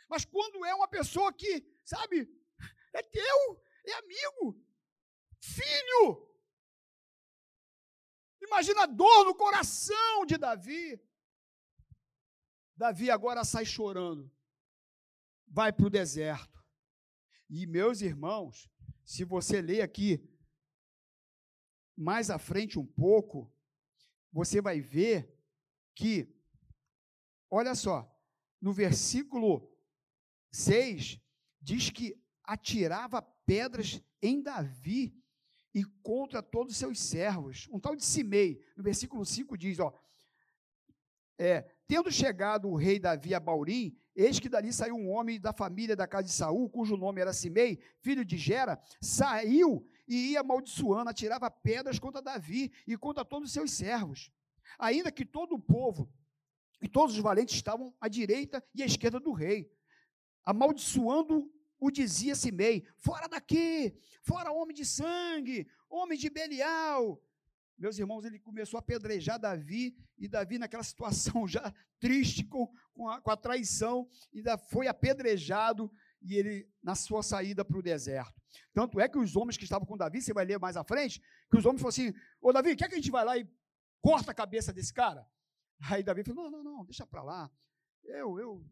Mas 0.08 0.24
quando 0.24 0.64
é 0.64 0.74
uma 0.74 0.88
pessoa 0.88 1.30
que, 1.34 1.62
sabe, 1.84 2.26
é 2.94 3.02
teu, 3.02 3.62
é 3.84 3.92
amigo, 3.92 4.58
filho. 5.38 6.34
Imagina 8.40 8.84
a 8.84 8.86
dor 8.86 9.26
no 9.26 9.34
coração 9.34 10.24
de 10.24 10.38
Davi. 10.38 10.98
Davi 12.74 13.10
agora 13.10 13.44
sai 13.44 13.66
chorando 13.66 14.32
vai 15.52 15.70
para 15.70 15.86
o 15.86 15.90
deserto. 15.90 16.64
E, 17.48 17.66
meus 17.66 18.00
irmãos, 18.00 18.70
se 19.04 19.22
você 19.22 19.60
ler 19.60 19.82
aqui 19.82 20.26
mais 21.94 22.30
à 22.30 22.38
frente 22.38 22.78
um 22.78 22.86
pouco, 22.86 23.54
você 24.32 24.62
vai 24.62 24.80
ver 24.80 25.30
que, 25.94 26.34
olha 27.50 27.74
só, 27.74 28.10
no 28.58 28.72
versículo 28.72 29.70
6, 30.50 31.20
diz 31.60 31.90
que 31.90 32.18
atirava 32.42 33.20
pedras 33.44 34.02
em 34.22 34.42
Davi 34.42 35.14
e 35.74 35.84
contra 36.02 36.42
todos 36.42 36.72
os 36.72 36.78
seus 36.78 36.98
servos. 36.98 37.68
Um 37.70 37.78
tal 37.78 37.94
de 37.94 38.04
Simei, 38.04 38.64
no 38.74 38.82
versículo 38.82 39.24
5 39.26 39.58
diz, 39.58 39.78
ó, 39.78 39.92
é, 41.38 41.62
tendo 41.86 42.10
chegado 42.10 42.68
o 42.68 42.76
rei 42.76 42.98
Davi 42.98 43.34
a 43.34 43.40
Baurim, 43.40 43.98
Eis 44.14 44.38
que 44.38 44.48
dali 44.48 44.72
saiu 44.72 44.94
um 44.94 45.10
homem 45.10 45.40
da 45.40 45.52
família 45.52 45.96
da 45.96 46.06
casa 46.06 46.24
de 46.24 46.32
Saul, 46.32 46.68
cujo 46.68 46.96
nome 46.96 47.20
era 47.20 47.32
Simei, 47.32 47.78
filho 48.00 48.24
de 48.24 48.36
Gera, 48.36 48.80
saiu 49.00 49.86
e 50.06 50.32
ia 50.32 50.40
amaldiçoando, 50.40 51.08
atirava 51.08 51.50
pedras 51.50 51.98
contra 51.98 52.20
Davi 52.20 52.70
e 52.86 52.96
contra 52.96 53.24
todos 53.24 53.48
os 53.48 53.52
seus 53.54 53.72
servos. 53.72 54.30
Ainda 54.78 55.10
que 55.10 55.24
todo 55.24 55.54
o 55.54 55.58
povo 55.58 56.12
e 56.80 56.88
todos 56.88 57.14
os 57.14 57.22
valentes 57.22 57.54
estavam 57.54 57.94
à 58.00 58.08
direita 58.08 58.62
e 58.74 58.82
à 58.82 58.86
esquerda 58.86 59.18
do 59.18 59.32
rei. 59.32 59.70
Amaldiçoando 60.44 61.50
o 61.80 61.90
dizia 61.90 62.34
Simei: 62.34 62.84
Fora 62.96 63.28
daqui, 63.28 63.94
fora 64.22 64.52
homem 64.52 64.74
de 64.74 64.84
sangue, 64.84 65.66
homem 65.88 66.18
de 66.18 66.28
Belial. 66.28 67.22
Meus 67.82 67.98
irmãos, 67.98 68.24
ele 68.24 68.38
começou 68.38 68.78
a 68.78 68.80
apedrejar 68.80 69.40
Davi, 69.40 69.96
e 70.16 70.28
Davi, 70.28 70.56
naquela 70.56 70.84
situação 70.84 71.48
já 71.48 71.74
triste 71.98 72.44
com, 72.44 72.72
com, 72.94 73.08
a, 73.08 73.20
com 73.20 73.28
a 73.28 73.36
traição, 73.36 74.08
ainda 74.32 74.56
foi 74.56 74.86
apedrejado, 74.86 75.90
e 76.22 76.36
ele, 76.36 76.70
na 76.80 76.94
sua 76.94 77.24
saída 77.24 77.64
para 77.64 77.76
o 77.76 77.82
deserto. 77.82 78.40
Tanto 78.72 79.00
é 79.00 79.08
que 79.08 79.18
os 79.18 79.34
homens 79.34 79.56
que 79.56 79.64
estavam 79.64 79.84
com 79.84 79.96
Davi, 79.96 80.22
você 80.22 80.32
vai 80.32 80.44
ler 80.44 80.60
mais 80.60 80.76
à 80.76 80.84
frente, 80.84 81.20
que 81.50 81.58
os 81.58 81.66
homens 81.66 81.82
falaram 81.82 81.88
assim: 81.88 82.14
Ô 82.40 82.52
Davi, 82.52 82.76
quer 82.76 82.88
que 82.88 82.94
a 82.94 82.98
gente 82.98 83.10
vai 83.10 83.24
lá 83.24 83.36
e 83.36 83.50
corta 84.00 84.30
a 84.30 84.34
cabeça 84.34 84.72
desse 84.72 84.94
cara? 84.94 85.28
Aí 85.90 86.04
Davi 86.04 86.22
falou: 86.22 86.48
Não, 86.52 86.62
não, 86.62 86.76
não, 86.76 86.84
deixa 86.84 87.04
para 87.04 87.24
lá. 87.24 87.50
Eu, 88.04 88.38
eu, 88.38 88.64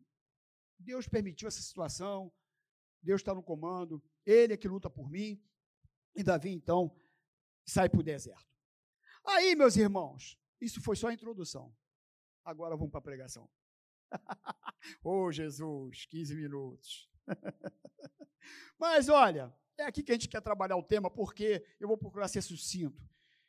Deus 0.79 1.09
permitiu 1.09 1.49
essa 1.49 1.61
situação, 1.61 2.33
Deus 3.03 3.21
está 3.21 3.35
no 3.35 3.43
comando, 3.43 4.01
Ele 4.25 4.53
é 4.53 4.57
que 4.57 4.69
luta 4.69 4.89
por 4.89 5.11
mim. 5.11 5.43
E 6.15 6.23
Davi, 6.23 6.51
então, 6.51 6.97
sai 7.67 7.89
para 7.89 7.99
o 7.99 8.05
deserto. 8.05 8.51
Aí, 9.25 9.55
meus 9.55 9.77
irmãos, 9.77 10.39
isso 10.61 10.81
foi 10.81 10.97
só 10.97 11.09
a 11.09 11.15
introdução. 11.15 11.75
Agora 12.45 12.77
vamos 12.77 12.91
para 12.91 12.99
a 12.99 13.03
pregação. 13.03 13.49
oh, 15.05 15.31
Jesus, 15.31 16.07
15 16.07 16.35
minutos. 16.35 17.11
Mas 18.79 19.09
olha, 19.09 19.55
é 19.79 19.85
aqui 19.85 20.03
que 20.03 20.13
a 20.13 20.15
gente 20.15 20.29
quer 20.29 20.41
trabalhar 20.41 20.77
o 20.77 20.83
tema, 20.83 21.11
porque 21.11 21.65
eu 21.79 21.89
vou 21.89 21.97
procurar 21.97 22.29
ser 22.29 22.43
sucinto, 22.43 23.09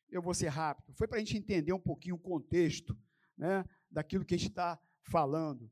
eu 0.10 0.22
vou 0.22 0.34
ser 0.34 0.50
rápido. 0.50 0.94
Foi 0.94 1.08
para 1.08 1.18
a 1.18 1.20
gente 1.20 1.38
entender 1.38 1.74
um 1.74 1.80
pouquinho 1.80 2.16
o 2.16 2.20
contexto 2.20 2.98
né, 3.38 3.66
daquilo 3.90 4.26
que 4.26 4.36
a 4.36 4.38
gente 4.38 4.50
está 4.50 4.80
falando. 5.04 5.72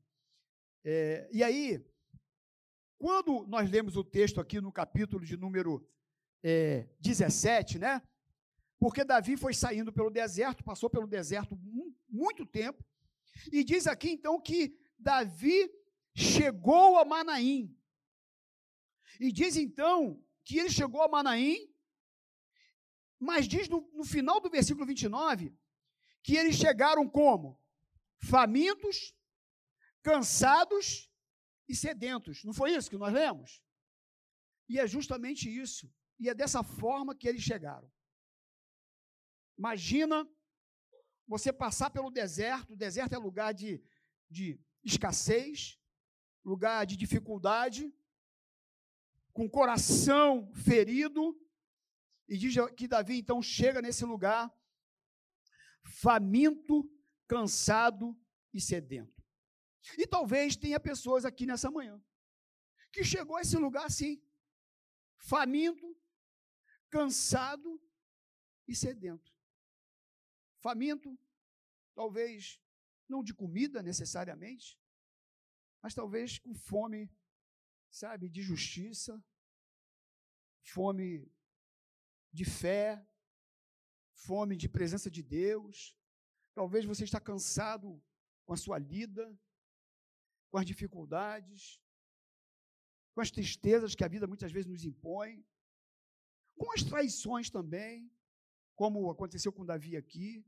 É, 0.84 1.28
e 1.32 1.42
aí, 1.42 1.84
quando 2.98 3.46
nós 3.46 3.70
lemos 3.70 3.96
o 3.96 4.04
texto 4.04 4.40
aqui 4.40 4.60
no 4.60 4.72
capítulo 4.72 5.24
de 5.24 5.36
número 5.36 5.86
é, 6.42 6.88
17, 7.00 7.78
né? 7.78 8.02
Porque 8.80 9.04
Davi 9.04 9.36
foi 9.36 9.52
saindo 9.52 9.92
pelo 9.92 10.10
deserto, 10.10 10.64
passou 10.64 10.88
pelo 10.88 11.06
deserto 11.06 11.54
muito 12.08 12.46
tempo, 12.46 12.82
e 13.52 13.62
diz 13.62 13.86
aqui 13.86 14.10
então 14.10 14.40
que 14.40 14.74
Davi 14.98 15.70
chegou 16.16 16.98
a 16.98 17.04
Manaim. 17.04 17.76
E 19.20 19.30
diz 19.30 19.56
então 19.56 20.24
que 20.42 20.58
ele 20.58 20.70
chegou 20.70 21.02
a 21.02 21.08
Manaim, 21.08 21.70
mas 23.18 23.46
diz 23.46 23.68
no, 23.68 23.86
no 23.92 24.02
final 24.04 24.40
do 24.40 24.48
versículo 24.48 24.86
29 24.86 25.54
que 26.22 26.36
eles 26.36 26.56
chegaram 26.56 27.06
como? 27.06 27.60
Famintos, 28.16 29.14
cansados 30.02 31.10
e 31.68 31.74
sedentos. 31.74 32.44
Não 32.44 32.54
foi 32.54 32.74
isso 32.74 32.88
que 32.88 32.96
nós 32.96 33.12
lemos? 33.12 33.62
E 34.66 34.78
é 34.78 34.86
justamente 34.86 35.54
isso. 35.54 35.92
E 36.18 36.30
é 36.30 36.34
dessa 36.34 36.62
forma 36.62 37.14
que 37.14 37.28
eles 37.28 37.42
chegaram. 37.42 37.90
Imagina 39.60 40.26
você 41.26 41.52
passar 41.52 41.90
pelo 41.90 42.10
deserto, 42.10 42.72
o 42.72 42.76
deserto 42.76 43.12
é 43.12 43.18
lugar 43.18 43.52
de, 43.52 43.78
de 44.26 44.58
escassez, 44.82 45.78
lugar 46.42 46.86
de 46.86 46.96
dificuldade, 46.96 47.94
com 49.34 49.50
coração 49.50 50.50
ferido, 50.54 51.38
e 52.26 52.38
diz 52.38 52.54
que 52.74 52.88
Davi 52.88 53.18
então 53.18 53.42
chega 53.42 53.82
nesse 53.82 54.02
lugar 54.06 54.50
faminto, 55.84 56.90
cansado 57.28 58.18
e 58.54 58.62
sedento. 58.62 59.22
E 59.98 60.06
talvez 60.06 60.56
tenha 60.56 60.80
pessoas 60.80 61.26
aqui 61.26 61.44
nessa 61.44 61.70
manhã 61.70 62.02
que 62.90 63.04
chegou 63.04 63.36
a 63.36 63.42
esse 63.42 63.58
lugar 63.58 63.84
assim, 63.84 64.24
faminto, 65.18 65.94
cansado 66.88 67.78
e 68.66 68.74
sedento. 68.74 69.38
Faminto, 70.60 71.18
talvez 71.94 72.60
não 73.08 73.24
de 73.24 73.34
comida 73.34 73.82
necessariamente, 73.82 74.78
mas 75.82 75.94
talvez 75.94 76.38
com 76.38 76.54
fome, 76.54 77.10
sabe, 77.90 78.28
de 78.28 78.42
justiça, 78.42 79.22
fome 80.62 81.32
de 82.32 82.44
fé, 82.44 83.04
fome 84.14 84.56
de 84.56 84.68
presença 84.68 85.10
de 85.10 85.22
Deus. 85.22 85.96
Talvez 86.54 86.84
você 86.84 87.04
está 87.04 87.18
cansado 87.18 88.02
com 88.44 88.52
a 88.52 88.56
sua 88.56 88.78
lida, 88.78 89.26
com 90.50 90.58
as 90.58 90.66
dificuldades, 90.66 91.80
com 93.14 93.20
as 93.20 93.30
tristezas 93.30 93.94
que 93.94 94.04
a 94.04 94.08
vida 94.08 94.26
muitas 94.26 94.52
vezes 94.52 94.70
nos 94.70 94.84
impõe, 94.84 95.44
com 96.56 96.70
as 96.72 96.82
traições 96.82 97.48
também, 97.48 98.12
como 98.74 99.10
aconteceu 99.10 99.52
com 99.52 99.64
Davi 99.64 99.96
aqui, 99.96 100.44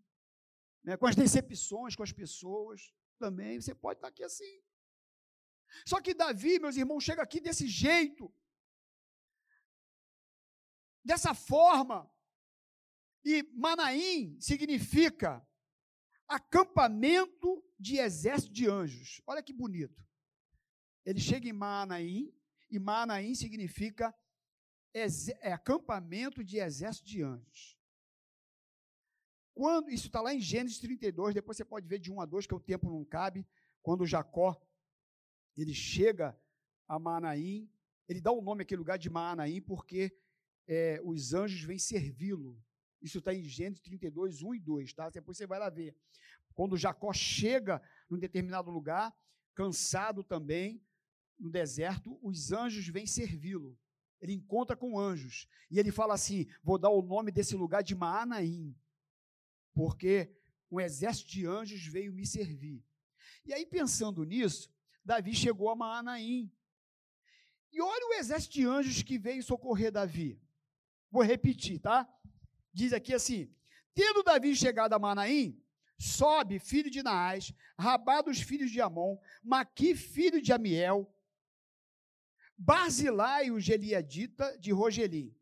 né, 0.82 0.96
com 0.96 1.06
as 1.06 1.16
decepções 1.16 1.94
com 1.94 2.02
as 2.02 2.12
pessoas 2.12 2.92
também. 3.18 3.60
Você 3.60 3.74
pode 3.74 3.98
estar 3.98 4.08
aqui 4.08 4.24
assim. 4.24 4.62
Só 5.86 6.00
que 6.00 6.14
Davi, 6.14 6.58
meus 6.58 6.76
irmãos, 6.76 7.02
chega 7.02 7.22
aqui 7.22 7.40
desse 7.40 7.66
jeito, 7.66 8.32
dessa 11.04 11.34
forma. 11.34 12.10
E 13.24 13.42
Manaim 13.54 14.38
significa 14.40 15.46
acampamento 16.26 17.64
de 17.78 17.98
exército 17.98 18.52
de 18.52 18.68
anjos. 18.68 19.22
Olha 19.26 19.42
que 19.42 19.52
bonito. 19.52 20.02
Ele 21.04 21.20
chega 21.20 21.48
em 21.48 21.52
Manaim, 21.52 22.32
e 22.70 22.78
Manaim 22.78 23.34
significa 23.34 24.14
é, 24.94 25.52
acampamento 25.52 26.42
de 26.44 26.58
exército 26.58 27.06
de 27.06 27.22
anjos. 27.22 27.76
Quando 29.54 29.90
isso 29.90 30.06
está 30.06 30.20
lá 30.20 30.34
em 30.34 30.40
Gênesis 30.40 30.78
32, 30.78 31.34
depois 31.34 31.56
você 31.56 31.64
pode 31.64 31.86
ver 31.86 31.98
de 31.98 32.10
1 32.10 32.20
a 32.20 32.26
2, 32.26 32.46
que 32.46 32.54
o 32.54 32.60
tempo 32.60 32.90
não 32.90 33.04
cabe, 33.04 33.46
quando 33.82 34.06
Jacó 34.06 34.60
ele 35.56 35.74
chega 35.74 36.38
a 36.88 36.98
Manaim, 36.98 37.70
ele 38.08 38.20
dá 38.20 38.32
o 38.32 38.40
nome 38.40 38.62
àquele 38.62 38.78
lugar 38.78 38.98
de 38.98 39.10
Manaim 39.10 39.60
porque 39.60 40.16
é, 40.66 41.00
os 41.04 41.34
anjos 41.34 41.62
vêm 41.62 41.78
servi-lo. 41.78 42.58
Isso 43.00 43.18
está 43.18 43.34
em 43.34 43.42
Gênesis 43.42 43.82
32, 43.82 44.42
1 44.42 44.54
e 44.54 44.60
2, 44.60 44.92
tá? 44.94 45.10
Depois 45.10 45.36
você 45.36 45.46
vai 45.46 45.58
lá 45.58 45.68
ver. 45.68 45.94
Quando 46.54 46.76
Jacó 46.76 47.12
chega 47.12 47.82
num 48.08 48.18
determinado 48.18 48.70
lugar, 48.70 49.14
cansado 49.54 50.22
também, 50.22 50.82
no 51.38 51.50
deserto, 51.50 52.18
os 52.22 52.52
anjos 52.52 52.86
vêm 52.88 53.06
servi-lo. 53.06 53.76
Ele 54.20 54.34
encontra 54.34 54.76
com 54.76 54.98
anjos. 54.98 55.48
E 55.70 55.78
ele 55.78 55.90
fala 55.90 56.14
assim: 56.14 56.46
vou 56.62 56.78
dar 56.78 56.90
o 56.90 57.02
nome 57.02 57.32
desse 57.32 57.56
lugar 57.56 57.82
de 57.82 57.94
Maanaim, 57.94 58.76
porque 59.74 60.34
um 60.70 60.80
exército 60.80 61.30
de 61.30 61.46
anjos 61.46 61.86
veio 61.86 62.12
me 62.12 62.26
servir. 62.26 62.84
E 63.44 63.52
aí, 63.52 63.66
pensando 63.66 64.24
nisso, 64.24 64.72
Davi 65.04 65.34
chegou 65.34 65.68
a 65.68 65.76
Maanaim. 65.76 66.50
E 67.72 67.80
olha 67.80 68.06
o 68.08 68.14
exército 68.14 68.54
de 68.54 68.66
anjos 68.66 69.02
que 69.02 69.18
veio 69.18 69.42
socorrer 69.42 69.90
Davi. 69.90 70.40
Vou 71.10 71.22
repetir, 71.22 71.78
tá? 71.78 72.08
Diz 72.72 72.92
aqui 72.92 73.12
assim: 73.14 73.54
Tendo 73.94 74.22
Davi 74.22 74.56
chegado 74.56 74.94
a 74.94 74.98
Manaim, 74.98 75.62
sobe, 75.98 76.58
filho 76.58 76.90
de 76.90 77.02
Naás, 77.02 77.52
Rabá 77.78 78.22
dos 78.22 78.40
filhos 78.40 78.70
de 78.70 78.80
Amon, 78.80 79.18
Maqui, 79.42 79.94
filho 79.94 80.40
de 80.40 80.52
Amiel, 80.52 81.12
Barzilai, 82.56 83.50
o 83.50 83.60
Geliadita 83.60 84.56
de 84.58 84.72
Rogelim. 84.72 85.34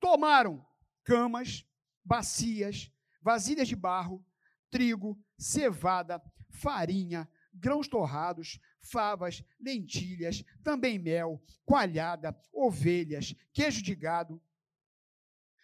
Tomaram 0.00 0.66
camas, 1.04 1.64
bacias, 2.04 2.90
vasilhas 3.26 3.66
de 3.66 3.74
barro, 3.74 4.24
trigo, 4.70 5.20
cevada, 5.36 6.22
farinha, 6.48 7.28
grãos 7.52 7.88
torrados, 7.88 8.60
favas, 8.80 9.42
lentilhas, 9.58 10.44
também 10.62 10.96
mel, 10.96 11.42
coalhada, 11.64 12.38
ovelhas, 12.52 13.34
queijo 13.52 13.82
de 13.82 13.96
gado. 13.96 14.40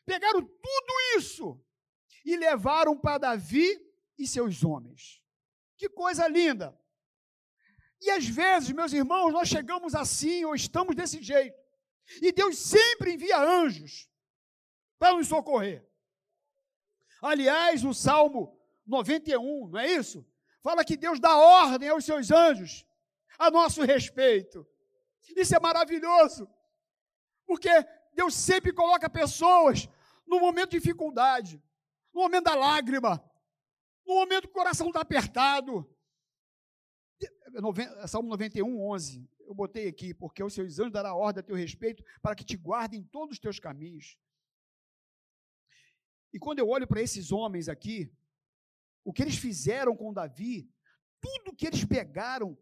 Pegaram 0.04 0.40
tudo 0.42 0.92
isso 1.16 1.64
e 2.24 2.36
levaram 2.36 2.98
para 2.98 3.18
Davi 3.18 3.68
e 4.18 4.26
seus 4.26 4.64
homens. 4.64 5.22
Que 5.76 5.88
coisa 5.88 6.26
linda! 6.26 6.76
E 8.00 8.10
às 8.10 8.26
vezes, 8.26 8.72
meus 8.72 8.92
irmãos, 8.92 9.30
nós 9.30 9.48
chegamos 9.48 9.94
assim 9.94 10.44
ou 10.44 10.56
estamos 10.56 10.96
desse 10.96 11.22
jeito. 11.22 11.56
E 12.20 12.32
Deus 12.32 12.58
sempre 12.58 13.12
envia 13.12 13.38
anjos 13.38 14.10
para 14.98 15.16
nos 15.16 15.28
socorrer. 15.28 15.91
Aliás, 17.22 17.84
o 17.84 17.94
Salmo 17.94 18.60
91, 18.84 19.68
não 19.68 19.78
é 19.78 19.92
isso? 19.92 20.26
Fala 20.60 20.84
que 20.84 20.96
Deus 20.96 21.20
dá 21.20 21.36
ordem 21.36 21.88
aos 21.88 22.04
seus 22.04 22.32
anjos 22.32 22.84
a 23.38 23.48
nosso 23.48 23.82
respeito. 23.82 24.66
Isso 25.36 25.54
é 25.54 25.60
maravilhoso, 25.60 26.50
porque 27.46 27.70
Deus 28.12 28.34
sempre 28.34 28.72
coloca 28.72 29.08
pessoas 29.08 29.88
no 30.26 30.40
momento 30.40 30.70
de 30.70 30.80
dificuldade, 30.80 31.62
no 32.12 32.22
momento 32.22 32.44
da 32.44 32.56
lágrima, 32.56 33.24
no 34.04 34.14
momento 34.16 34.48
que 34.48 34.48
o 34.48 34.60
coração 34.60 34.88
está 34.88 35.00
apertado. 35.00 35.88
Salmo 38.08 38.28
91, 38.30 38.90
11. 38.90 39.30
Eu 39.46 39.54
botei 39.54 39.86
aqui, 39.86 40.12
porque 40.12 40.42
os 40.42 40.52
seus 40.52 40.78
anjos 40.80 40.92
dará 40.92 41.14
ordem 41.14 41.40
a 41.40 41.44
teu 41.44 41.54
respeito 41.54 42.02
para 42.20 42.34
que 42.34 42.44
te 42.44 42.56
guardem 42.56 43.00
em 43.00 43.04
todos 43.04 43.34
os 43.34 43.38
teus 43.38 43.60
caminhos. 43.60 44.18
E 46.32 46.38
quando 46.38 46.58
eu 46.58 46.68
olho 46.68 46.86
para 46.86 47.02
esses 47.02 47.30
homens 47.30 47.68
aqui, 47.68 48.12
o 49.04 49.12
que 49.12 49.22
eles 49.22 49.36
fizeram 49.36 49.96
com 49.96 50.12
Davi, 50.12 50.70
tudo 51.20 51.54
que 51.54 51.66
eles 51.66 51.84
pegaram 51.84 52.56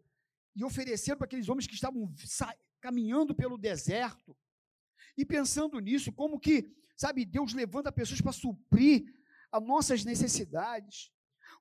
e 0.55 0.63
ofereceram 0.63 1.17
para 1.17 1.25
aqueles 1.25 1.47
homens 1.49 1.67
que 1.67 1.75
estavam 1.75 2.13
caminhando 2.81 3.33
pelo 3.33 3.57
deserto, 3.57 4.35
e 5.17 5.25
pensando 5.25 5.79
nisso, 5.79 6.11
como 6.11 6.39
que, 6.39 6.73
sabe, 6.95 7.25
Deus 7.25 7.53
levanta 7.53 7.91
pessoas 7.91 8.21
para 8.21 8.31
suprir 8.31 9.03
as 9.51 9.61
nossas 9.61 10.05
necessidades. 10.05 11.11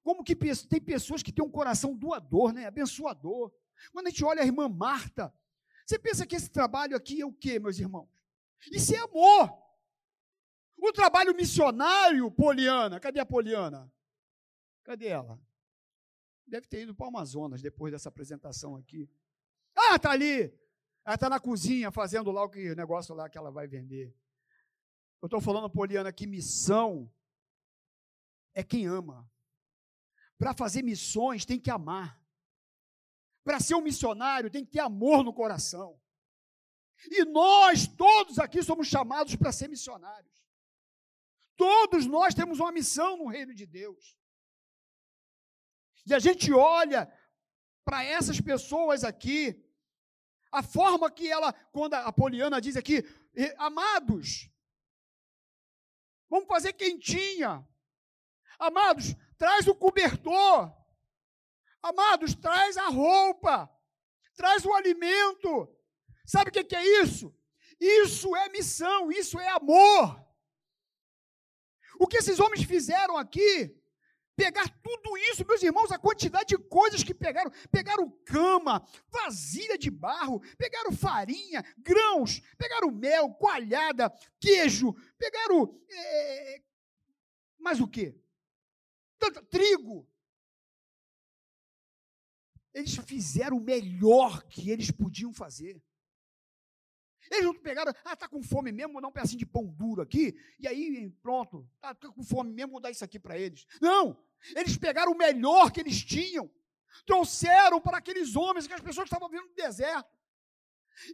Como 0.03 0.23
que 0.23 0.37
tem 0.37 0.81
pessoas 0.81 1.23
que 1.23 1.33
têm 1.33 1.45
um 1.45 1.51
coração 1.51 1.97
doador, 1.97 2.53
né? 2.53 2.67
abençoador. 2.67 3.53
Quando 3.93 4.07
a 4.07 4.11
gente 4.11 4.25
olha 4.25 4.43
a 4.43 4.47
irmã 4.47 4.69
Marta, 4.69 5.35
você 5.85 5.99
pensa 5.99 6.27
que 6.27 6.37
esse 6.37 6.49
trabalho 6.49 6.97
aqui 6.97 7.21
é 7.21 7.27
o 7.27 7.33
quê, 7.33 7.59
meus 7.59 7.79
irmãos? 7.79 8.09
Isso 8.71 8.95
é 8.95 8.99
amor. 8.99 9.59
O 10.83 10.93
trabalho 10.93 11.35
missionário, 11.35 12.31
Poliana, 12.31 12.99
cadê 12.99 13.21
a 13.21 13.27
Poliana? 13.27 13.93
Cadê 14.83 15.09
ela? 15.09 15.39
Deve 16.47 16.67
ter 16.67 16.83
ido 16.83 16.95
para 16.95 17.05
o 17.05 17.09
Amazonas 17.09 17.61
depois 17.61 17.93
dessa 17.93 18.09
apresentação 18.09 18.77
aqui. 18.77 19.09
Ah, 19.77 19.99
tá 19.99 20.11
ali. 20.11 20.53
Ela 21.05 21.15
está 21.15 21.29
na 21.29 21.39
cozinha 21.39 21.91
fazendo 21.91 22.31
lá 22.31 22.43
o 22.45 22.49
que 22.49 22.75
negócio 22.75 23.15
lá 23.15 23.29
que 23.29 23.37
ela 23.37 23.51
vai 23.51 23.69
vender. 23.69 24.15
Eu 25.21 25.27
estou 25.27 25.41
falando, 25.41 25.69
Poliana, 25.69 26.13
que 26.13 26.27
missão 26.27 27.13
é 28.55 28.63
quem 28.63 28.87
ama. 28.87 29.31
Para 30.39 30.55
fazer 30.55 30.83
missões 30.83 31.45
tem 31.45 31.61
que 31.61 31.71
amar. 31.71 32.19
Para 33.45 33.61
ser 33.61 33.75
um 33.75 33.83
missionário 33.83 34.51
tem 34.51 34.65
que 34.65 34.71
ter 34.73 34.81
amor 34.81 35.23
no 35.23 35.33
coração. 35.33 36.01
E 37.11 37.25
nós 37.25 37.87
todos 37.87 38.39
aqui 38.39 38.63
somos 38.63 38.89
chamados 38.89 39.37
para 39.37 39.53
ser 39.53 39.69
missionários. 39.69 40.30
Todos 41.61 42.07
nós 42.07 42.33
temos 42.33 42.59
uma 42.59 42.73
missão 42.73 43.19
no 43.19 43.27
reino 43.27 43.55
de 43.55 43.67
Deus. 43.67 44.17
E 46.07 46.15
a 46.15 46.19
gente 46.19 46.51
olha 46.55 47.07
para 47.85 48.03
essas 48.03 48.41
pessoas 48.41 49.05
aqui, 49.05 49.63
a 50.51 50.63
forma 50.63 51.11
que 51.11 51.31
ela, 51.31 51.53
quando 51.71 51.93
a 51.93 52.11
Poliana 52.11 52.63
diz 52.63 52.79
aqui, 52.79 53.05
amados, 53.59 54.51
vamos 56.31 56.49
fazer 56.49 56.73
quentinha. 56.73 57.63
Amados, 58.59 59.15
traz 59.37 59.69
o 59.69 59.75
cobertor. 59.75 60.75
Amados, 61.83 62.35
traz 62.35 62.79
a 62.79 62.89
roupa. 62.89 63.71
Traz 64.35 64.65
o 64.65 64.73
alimento. 64.73 65.69
Sabe 66.25 66.49
o 66.49 66.53
que 66.53 66.75
é 66.75 67.03
isso? 67.03 67.37
Isso 67.79 68.35
é 68.35 68.49
missão, 68.49 69.13
isso 69.13 69.39
é 69.39 69.51
amor. 69.51 70.30
O 72.01 72.07
que 72.07 72.17
esses 72.17 72.41
homens 72.41 72.63
fizeram 72.65 73.19
aqui 73.19 73.79
pegar 74.35 74.67
tudo 74.83 75.19
isso, 75.19 75.47
meus 75.47 75.63
irmãos, 75.63 75.93
a 75.93 75.99
quantidade 75.99 76.49
de 76.49 76.57
coisas 76.57 77.05
que 77.05 77.13
pegaram. 77.13 77.51
Pegaram 77.71 78.11
cama, 78.25 78.83
vasilha 79.11 79.77
de 79.77 79.91
barro, 79.91 80.41
pegaram 80.57 80.93
farinha, 80.93 81.63
grãos, 81.77 82.41
pegaram 82.57 82.91
mel, 82.91 83.35
coalhada, 83.35 84.11
queijo, 84.41 84.95
pegaram. 85.19 85.79
É, 85.91 86.63
mais 87.59 87.83
o 87.83 87.87
quê? 87.87 88.19
Tanto, 89.19 89.45
trigo. 89.45 90.09
Eles 92.73 92.97
fizeram 92.97 93.59
o 93.59 93.63
melhor 93.63 94.43
que 94.45 94.71
eles 94.71 94.91
podiam 94.91 95.35
fazer. 95.35 95.83
Eles 97.31 97.45
não 97.45 97.55
pegaram, 97.55 97.93
ah, 98.05 98.17
tá 98.17 98.29
com 98.29 98.43
fome 98.43 98.73
mesmo, 98.73 98.93
vou 98.93 99.03
dar 99.03 99.09
um 99.09 99.13
pedacinho 99.13 99.39
de 99.39 99.47
pão 99.47 99.67
duro 99.67 100.01
aqui, 100.01 100.35
e 100.59 100.67
aí 100.67 101.11
pronto, 101.23 101.69
tá, 101.81 101.95
tá 101.95 102.09
com 102.09 102.23
fome 102.23 102.53
mesmo, 102.53 102.73
vou 102.73 102.81
dar 102.81 102.91
isso 102.91 103.05
aqui 103.05 103.19
para 103.19 103.39
eles. 103.39 103.67
Não! 103.81 104.17
Eles 104.57 104.77
pegaram 104.77 105.13
o 105.13 105.17
melhor 105.17 105.71
que 105.71 105.81
eles 105.81 106.03
tinham, 106.03 106.51
trouxeram 107.05 107.81
para 107.81 107.99
aqueles 107.99 108.37
homens 108.37 108.67
que 108.67 108.73
as 108.73 108.81
pessoas 108.81 109.07
estavam 109.07 109.29
vendo 109.29 109.49
no 109.49 109.55
deserto. 109.55 110.19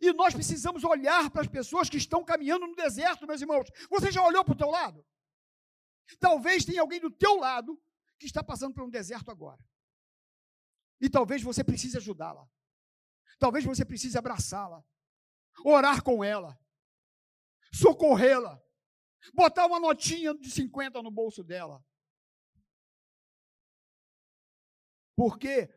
E 0.01 0.13
nós 0.13 0.35
precisamos 0.35 0.85
olhar 0.85 1.31
para 1.31 1.43
as 1.43 1.49
pessoas 1.49 1.89
que 1.89 1.97
estão 1.97 2.25
caminhando 2.25 2.67
no 2.67 2.75
deserto, 2.75 3.27
meus 3.27 3.41
irmãos. 3.41 3.69
Você 3.91 4.11
já 4.11 4.23
olhou 4.23 4.45
para 4.45 4.55
o 4.55 4.57
teu 4.57 4.71
lado? 4.71 5.05
Talvez 6.19 6.65
tenha 6.65 6.81
alguém 6.81 7.01
do 7.01 7.11
teu 7.11 7.37
lado 7.37 7.81
que 8.19 8.27
está 8.27 8.43
passando 8.43 8.75
por 8.75 8.85
um 8.85 8.91
deserto 8.91 9.31
agora. 9.31 9.63
E 11.01 11.11
talvez 11.11 11.43
você 11.43 11.63
precise 11.63 11.97
ajudá-la. 11.97 12.49
Talvez 13.39 13.65
você 13.65 13.85
precise 13.85 14.17
abraçá-la, 14.17 14.83
orar 15.65 16.03
com 16.03 16.23
ela, 16.23 16.59
socorrê-la, 17.73 18.63
botar 19.35 19.67
uma 19.67 19.81
notinha 19.81 20.35
de 20.35 20.51
50 20.51 21.03
no 21.03 21.11
bolso 21.11 21.43
dela. 21.43 21.85
Porque 25.17 25.69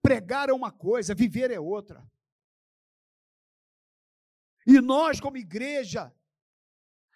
pregar 0.00 0.48
é 0.48 0.52
uma 0.52 0.72
coisa, 0.72 1.14
viver 1.14 1.50
é 1.50 1.60
outra. 1.60 2.08
E 4.66 4.80
nós, 4.80 5.20
como 5.20 5.36
igreja, 5.36 6.12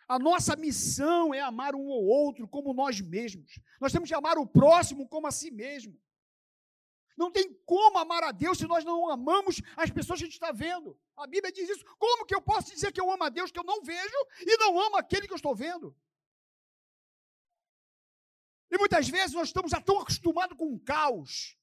a 0.07 0.19
nossa 0.19 0.57
missão 0.57 1.33
é 1.33 1.41
amar 1.41 1.75
um 1.75 1.87
ou 1.87 2.05
outro 2.05 2.47
como 2.49 2.75
nós 2.75 3.01
mesmos. 3.01 3.59
Nós 3.81 3.93
temos 3.93 4.09
que 4.09 4.15
amar 4.15 4.39
o 4.39 4.47
próximo 4.47 5.09
como 5.09 5.27
a 5.27 5.31
si 5.31 5.51
mesmo. 5.51 6.01
Não 7.17 7.31
tem 7.31 7.53
como 7.65 7.99
amar 7.99 8.23
a 8.25 8.33
Deus 8.33 8.59
se 8.59 8.67
nós 8.67 8.85
não 8.85 9.11
amamos 9.11 9.61
as 9.77 9.91
pessoas 9.91 10.19
que 10.19 10.25
a 10.25 10.29
gente 10.29 10.35
está 10.35 10.53
vendo. 10.53 10.99
A 11.17 11.27
Bíblia 11.27 11.53
diz 11.53 11.69
isso. 11.69 11.85
Como 11.99 12.25
que 12.25 12.35
eu 12.35 12.41
posso 12.41 12.71
dizer 12.73 12.93
que 12.93 13.01
eu 13.01 13.11
amo 13.11 13.25
a 13.25 13.29
Deus 13.29 13.51
que 13.51 13.59
eu 13.59 13.65
não 13.65 13.83
vejo 13.83 14.17
e 14.41 14.57
não 14.57 14.81
amo 14.81 14.97
aquele 14.97 15.27
que 15.27 15.33
eu 15.33 15.37
estou 15.37 15.55
vendo? 15.55 15.95
E 18.71 18.79
muitas 18.79 19.09
vezes 19.09 19.35
nós 19.35 19.49
estamos 19.49 19.71
já 19.71 19.81
tão 19.81 19.99
acostumados 19.99 20.57
com 20.57 20.73
o 20.73 20.81
caos, 20.81 21.57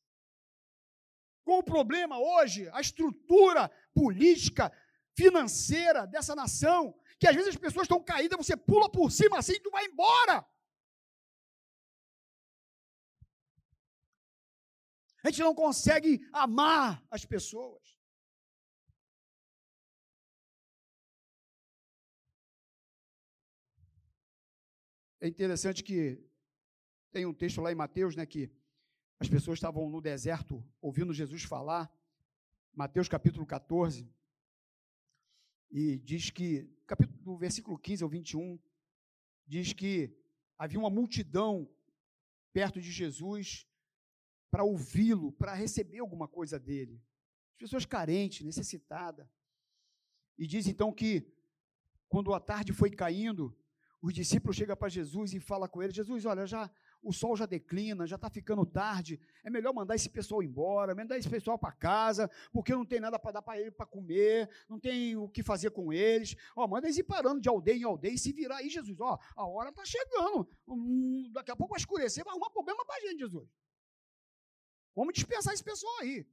com 1.43 1.60
o 1.60 1.63
problema 1.63 2.19
hoje, 2.19 2.69
a 2.73 2.81
estrutura 2.81 3.71
política, 3.93 4.71
financeira 5.15 6.05
dessa 6.05 6.36
nação, 6.36 6.93
que 7.17 7.27
às 7.27 7.33
vezes 7.33 7.49
as 7.49 7.55
pessoas 7.55 7.86
estão 7.86 8.03
caídas, 8.03 8.38
você 8.38 8.55
pula 8.57 8.91
por 8.91 9.10
cima 9.10 9.39
assim 9.39 9.53
e 9.53 9.60
tu 9.60 9.71
vai 9.71 9.86
embora. 9.86 10.45
Gente 15.27 15.41
não 15.41 15.53
consegue 15.53 16.25
amar 16.31 17.05
as 17.11 17.25
pessoas. 17.25 17.83
É 25.19 25.27
interessante 25.27 25.83
que 25.83 26.17
tem 27.11 27.25
um 27.25 27.33
texto 27.33 27.59
lá 27.59 27.73
em 27.73 27.75
Mateus, 27.75 28.15
né, 28.15 28.25
que 28.25 28.49
as 29.19 29.27
pessoas 29.27 29.57
estavam 29.57 29.89
no 29.89 29.99
deserto 29.99 30.63
ouvindo 30.79 31.13
Jesus 31.13 31.43
falar, 31.43 31.91
Mateus 32.73 33.09
capítulo 33.09 33.45
14, 33.45 34.09
e 35.69 35.97
diz 35.97 36.29
que, 36.29 36.73
capítulo, 36.85 37.17
do 37.21 37.37
versículo 37.37 37.77
15 37.77 38.01
ao 38.01 38.09
21, 38.09 38.57
diz 39.45 39.73
que 39.73 40.15
havia 40.57 40.79
uma 40.79 40.89
multidão 40.89 41.69
perto 42.53 42.79
de 42.79 42.91
Jesus 42.91 43.67
para 44.49 44.63
ouvi-lo, 44.63 45.31
para 45.31 45.53
receber 45.53 45.99
alguma 45.99 46.27
coisa 46.27 46.60
dele. 46.60 47.01
As 47.53 47.57
pessoas 47.57 47.86
carentes, 47.86 48.45
necessitadas. 48.45 49.27
E 50.38 50.45
diz 50.45 50.67
então 50.67 50.91
que, 50.93 51.33
quando 52.07 52.33
a 52.33 52.39
tarde 52.39 52.71
foi 52.71 52.91
caindo, 52.91 53.57
os 54.01 54.13
discípulos 54.13 54.55
chegam 54.55 54.77
para 54.77 54.89
Jesus 54.89 55.33
e 55.33 55.39
falam 55.39 55.67
com 55.67 55.81
ele: 55.81 55.91
Jesus, 55.91 56.25
olha, 56.25 56.45
já 56.45 56.69
o 57.01 57.12
sol 57.12 57.36
já 57.36 57.45
declina, 57.45 58.05
já 58.05 58.15
está 58.15 58.29
ficando 58.29 58.65
tarde, 58.65 59.19
é 59.43 59.49
melhor 59.49 59.73
mandar 59.73 59.95
esse 59.95 60.10
pessoal 60.10 60.43
embora, 60.43 60.93
mandar 60.93 61.17
esse 61.17 61.29
pessoal 61.29 61.57
para 61.57 61.71
casa, 61.71 62.29
porque 62.51 62.73
não 62.73 62.86
tem 62.86 62.99
nada 62.99 63.17
para 63.17 63.33
dar 63.33 63.41
para 63.41 63.60
ele 63.60 63.71
para 63.71 63.86
comer, 63.86 64.49
não 64.69 64.79
tem 64.79 65.15
o 65.15 65.27
que 65.27 65.41
fazer 65.41 65.71
com 65.71 65.91
eles. 65.91 66.36
Ó, 66.55 66.67
manda 66.67 66.88
eles 66.88 66.97
ir 66.97 67.03
parando 67.03 67.41
de 67.41 67.49
aldeia 67.49 67.77
em 67.77 67.83
aldeia 67.83 68.13
e 68.13 68.17
se 68.17 68.31
virar 68.31 68.57
aí, 68.57 68.69
Jesus. 68.69 68.99
Ó, 68.99 69.17
a 69.36 69.47
hora 69.47 69.69
está 69.69 69.83
chegando, 69.86 70.47
hum, 70.67 71.29
daqui 71.33 71.51
a 71.51 71.55
pouco 71.55 71.73
vai 71.73 71.79
escurecer, 71.79 72.23
vai 72.23 72.31
arrumar 72.31 72.49
problema 72.49 72.86
para 72.86 72.97
a 72.97 73.07
gente, 73.07 73.19
Jesus. 73.19 73.47
Vamos 74.97 75.13
dispensar 75.13 75.53
esse 75.53 75.63
pessoal 75.63 75.95
aí. 75.99 76.27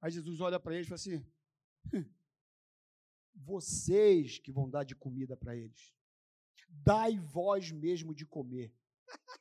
Aí 0.00 0.10
Jesus 0.10 0.40
olha 0.40 0.58
para 0.58 0.74
eles 0.74 0.86
e 0.86 0.88
fala 0.88 0.96
assim: 0.96 1.24
hum, 1.94 2.04
vocês 3.32 4.40
que 4.40 4.50
vão 4.50 4.68
dar 4.68 4.82
de 4.82 4.96
comida 4.96 5.36
para 5.36 5.54
eles, 5.54 5.94
dai 6.68 7.16
vós 7.16 7.70
mesmo 7.70 8.12
de 8.12 8.26
comer. 8.26 8.74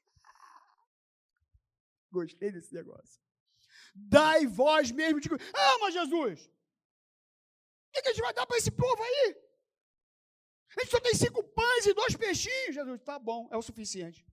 Gostei 2.11 2.51
desse 2.51 2.71
negócio. 2.71 3.19
Dai 3.95 4.45
vós 4.45 4.91
mesmo 4.91 5.19
de. 5.19 5.29
Ah, 5.33 5.79
mas 5.79 5.95
Jesus! 5.95 6.45
O 6.45 6.51
que, 7.93 8.03
que 8.03 8.09
a 8.09 8.13
gente 8.13 8.21
vai 8.21 8.33
dar 8.35 8.45
para 8.45 8.57
esse 8.57 8.69
povo 8.69 9.01
aí? 9.01 9.35
A 10.77 10.81
gente 10.81 10.91
só 10.91 10.99
tem 10.99 11.15
cinco 11.15 11.43
pães 11.43 11.87
e 11.87 11.95
dois 11.95 12.15
peixinhos. 12.15 12.75
Jesus, 12.75 13.01
tá 13.01 13.17
bom, 13.17 13.49
é 13.51 13.57
o 13.57 13.61
suficiente. 13.63 14.23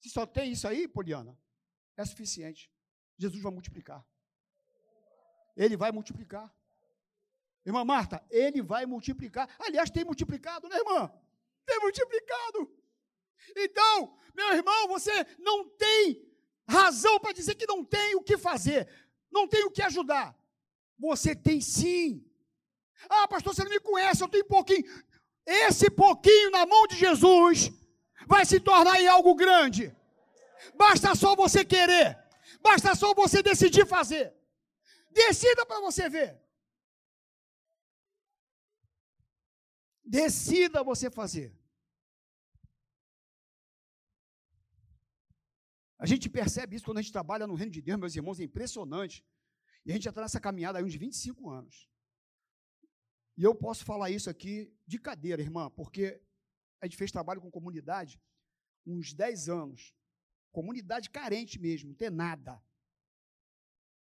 Se 0.00 0.10
só 0.10 0.26
tem 0.26 0.52
isso 0.52 0.68
aí, 0.68 0.86
Poliana, 0.86 1.34
é 2.02 2.04
suficiente. 2.04 2.70
Jesus 3.16 3.42
vai 3.42 3.52
multiplicar. 3.52 4.04
Ele 5.56 5.76
vai 5.76 5.90
multiplicar. 5.90 6.54
Irmã 7.66 7.84
Marta, 7.84 8.24
ele 8.30 8.62
vai 8.62 8.86
multiplicar. 8.86 9.48
Aliás, 9.58 9.90
tem 9.90 10.04
multiplicado, 10.04 10.68
né, 10.68 10.76
irmã? 10.76 11.12
Tem 11.66 11.78
multiplicado. 11.80 12.72
Então, 13.56 14.16
meu 14.34 14.54
irmão, 14.54 14.88
você 14.88 15.12
não 15.38 15.68
tem 15.68 16.24
razão 16.68 17.18
para 17.18 17.32
dizer 17.32 17.56
que 17.56 17.66
não 17.66 17.84
tem 17.84 18.14
o 18.14 18.22
que 18.22 18.38
fazer, 18.38 18.88
não 19.30 19.48
tem 19.48 19.64
o 19.64 19.70
que 19.70 19.82
ajudar. 19.82 20.38
Você 20.98 21.34
tem 21.34 21.60
sim. 21.60 22.24
Ah, 23.08 23.26
pastor, 23.26 23.54
você 23.54 23.64
não 23.64 23.70
me 23.70 23.80
conhece, 23.80 24.22
eu 24.22 24.28
tenho 24.28 24.44
pouquinho. 24.44 24.84
Esse 25.44 25.90
pouquinho 25.90 26.50
na 26.50 26.64
mão 26.64 26.86
de 26.86 26.96
Jesus 26.96 27.70
vai 28.26 28.44
se 28.46 28.60
tornar 28.60 29.00
em 29.00 29.08
algo 29.08 29.34
grande. 29.34 29.94
Basta 30.74 31.14
só 31.14 31.34
você 31.34 31.64
querer, 31.64 32.18
basta 32.60 32.94
só 32.94 33.14
você 33.14 33.42
decidir 33.42 33.86
fazer. 33.86 34.34
Decida 35.10 35.64
para 35.66 35.80
você 35.80 36.08
ver. 36.08 36.40
Decida 40.04 40.82
você 40.82 41.10
fazer. 41.10 41.56
A 45.98 46.06
gente 46.06 46.30
percebe 46.30 46.76
isso 46.76 46.84
quando 46.84 46.98
a 46.98 47.02
gente 47.02 47.12
trabalha 47.12 47.46
no 47.46 47.54
reino 47.54 47.72
de 47.72 47.82
Deus, 47.82 47.98
meus 47.98 48.14
irmãos, 48.14 48.38
é 48.38 48.44
impressionante. 48.44 49.24
E 49.84 49.90
a 49.90 49.94
gente 49.94 50.04
já 50.04 50.10
está 50.10 50.22
nessa 50.22 50.40
caminhada 50.40 50.78
aí 50.78 50.84
uns 50.84 50.94
25 50.94 51.50
anos. 51.50 51.88
E 53.36 53.42
eu 53.42 53.54
posso 53.54 53.84
falar 53.84 54.10
isso 54.10 54.30
aqui 54.30 54.72
de 54.86 54.98
cadeira, 54.98 55.42
irmã, 55.42 55.70
porque 55.70 56.22
a 56.80 56.86
gente 56.86 56.96
fez 56.96 57.10
trabalho 57.10 57.40
com 57.40 57.50
comunidade 57.50 58.20
uns 58.86 59.12
10 59.12 59.48
anos. 59.48 59.94
Comunidade 60.58 61.08
carente 61.08 61.56
mesmo, 61.56 61.90
não 61.90 61.94
tem 61.94 62.10
nada. 62.10 62.60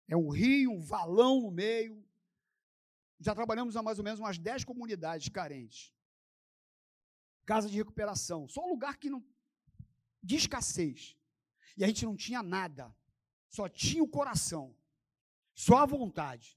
É 0.06 0.16
um 0.16 0.28
rio, 0.28 0.70
um 0.70 0.80
valão 0.80 1.40
no 1.40 1.50
meio. 1.50 2.08
Já 3.18 3.34
trabalhamos 3.34 3.76
há 3.76 3.82
mais 3.82 3.98
ou 3.98 4.04
menos 4.04 4.20
umas 4.20 4.38
10 4.38 4.62
comunidades 4.62 5.28
carentes. 5.28 5.92
Casa 7.44 7.68
de 7.68 7.76
recuperação. 7.76 8.46
Só 8.46 8.64
um 8.64 8.68
lugar 8.68 8.98
que 8.98 9.10
não. 9.10 9.20
de 10.22 10.36
escassez. 10.36 11.16
E 11.76 11.82
a 11.82 11.88
gente 11.88 12.04
não 12.04 12.14
tinha 12.14 12.40
nada. 12.40 12.96
Só 13.50 13.68
tinha 13.68 14.04
o 14.04 14.08
coração. 14.08 14.76
Só 15.56 15.78
a 15.78 15.86
vontade. 15.86 16.56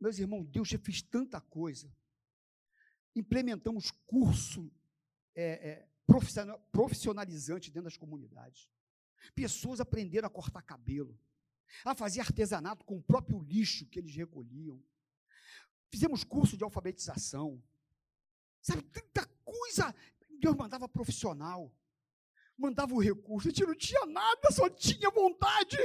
Meus 0.00 0.18
irmãos, 0.18 0.46
Deus 0.46 0.66
já 0.66 0.78
fez 0.78 1.02
tanta 1.02 1.42
coisa. 1.42 1.94
Implementamos 3.14 3.90
curso 4.06 4.72
é, 5.34 5.44
é, 5.72 5.88
profissionalizante 6.72 7.70
dentro 7.70 7.84
das 7.84 7.96
comunidades. 7.96 8.68
Pessoas 9.34 9.80
aprenderam 9.80 10.26
a 10.26 10.30
cortar 10.30 10.62
cabelo, 10.62 11.18
a 11.84 11.94
fazer 11.94 12.20
artesanato 12.20 12.84
com 12.84 12.96
o 12.96 13.02
próprio 13.02 13.40
lixo 13.40 13.86
que 13.86 13.98
eles 13.98 14.14
recolhiam. 14.14 14.82
Fizemos 15.90 16.24
curso 16.24 16.56
de 16.56 16.64
alfabetização. 16.64 17.62
Sabe, 18.60 18.82
tanta 18.82 19.26
coisa. 19.44 19.94
Deus 20.38 20.54
mandava 20.56 20.88
profissional, 20.88 21.74
mandava 22.56 22.94
o 22.94 23.00
recurso. 23.00 23.48
A 23.48 23.50
gente 23.50 23.66
não 23.66 23.74
tinha 23.74 24.06
nada, 24.06 24.50
só 24.50 24.68
tinha 24.68 25.10
vontade. 25.10 25.78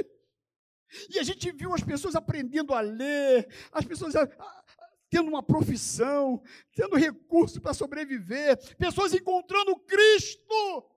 E 1.08 1.18
a 1.18 1.22
gente 1.22 1.50
viu 1.52 1.72
as 1.72 1.82
pessoas 1.82 2.14
aprendendo 2.14 2.74
a 2.74 2.80
ler, 2.80 3.48
as 3.72 3.84
pessoas 3.84 4.14
tendo 5.12 5.28
uma 5.28 5.42
profissão, 5.42 6.42
tendo 6.74 6.96
recurso 6.96 7.60
para 7.60 7.74
sobreviver, 7.74 8.56
pessoas 8.76 9.12
encontrando 9.12 9.78
Cristo. 9.80 10.90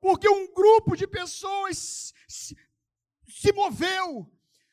Porque 0.00 0.28
um 0.28 0.52
grupo 0.52 0.96
de 0.96 1.06
pessoas 1.06 2.12
se, 2.26 3.52
moveu, 3.52 4.28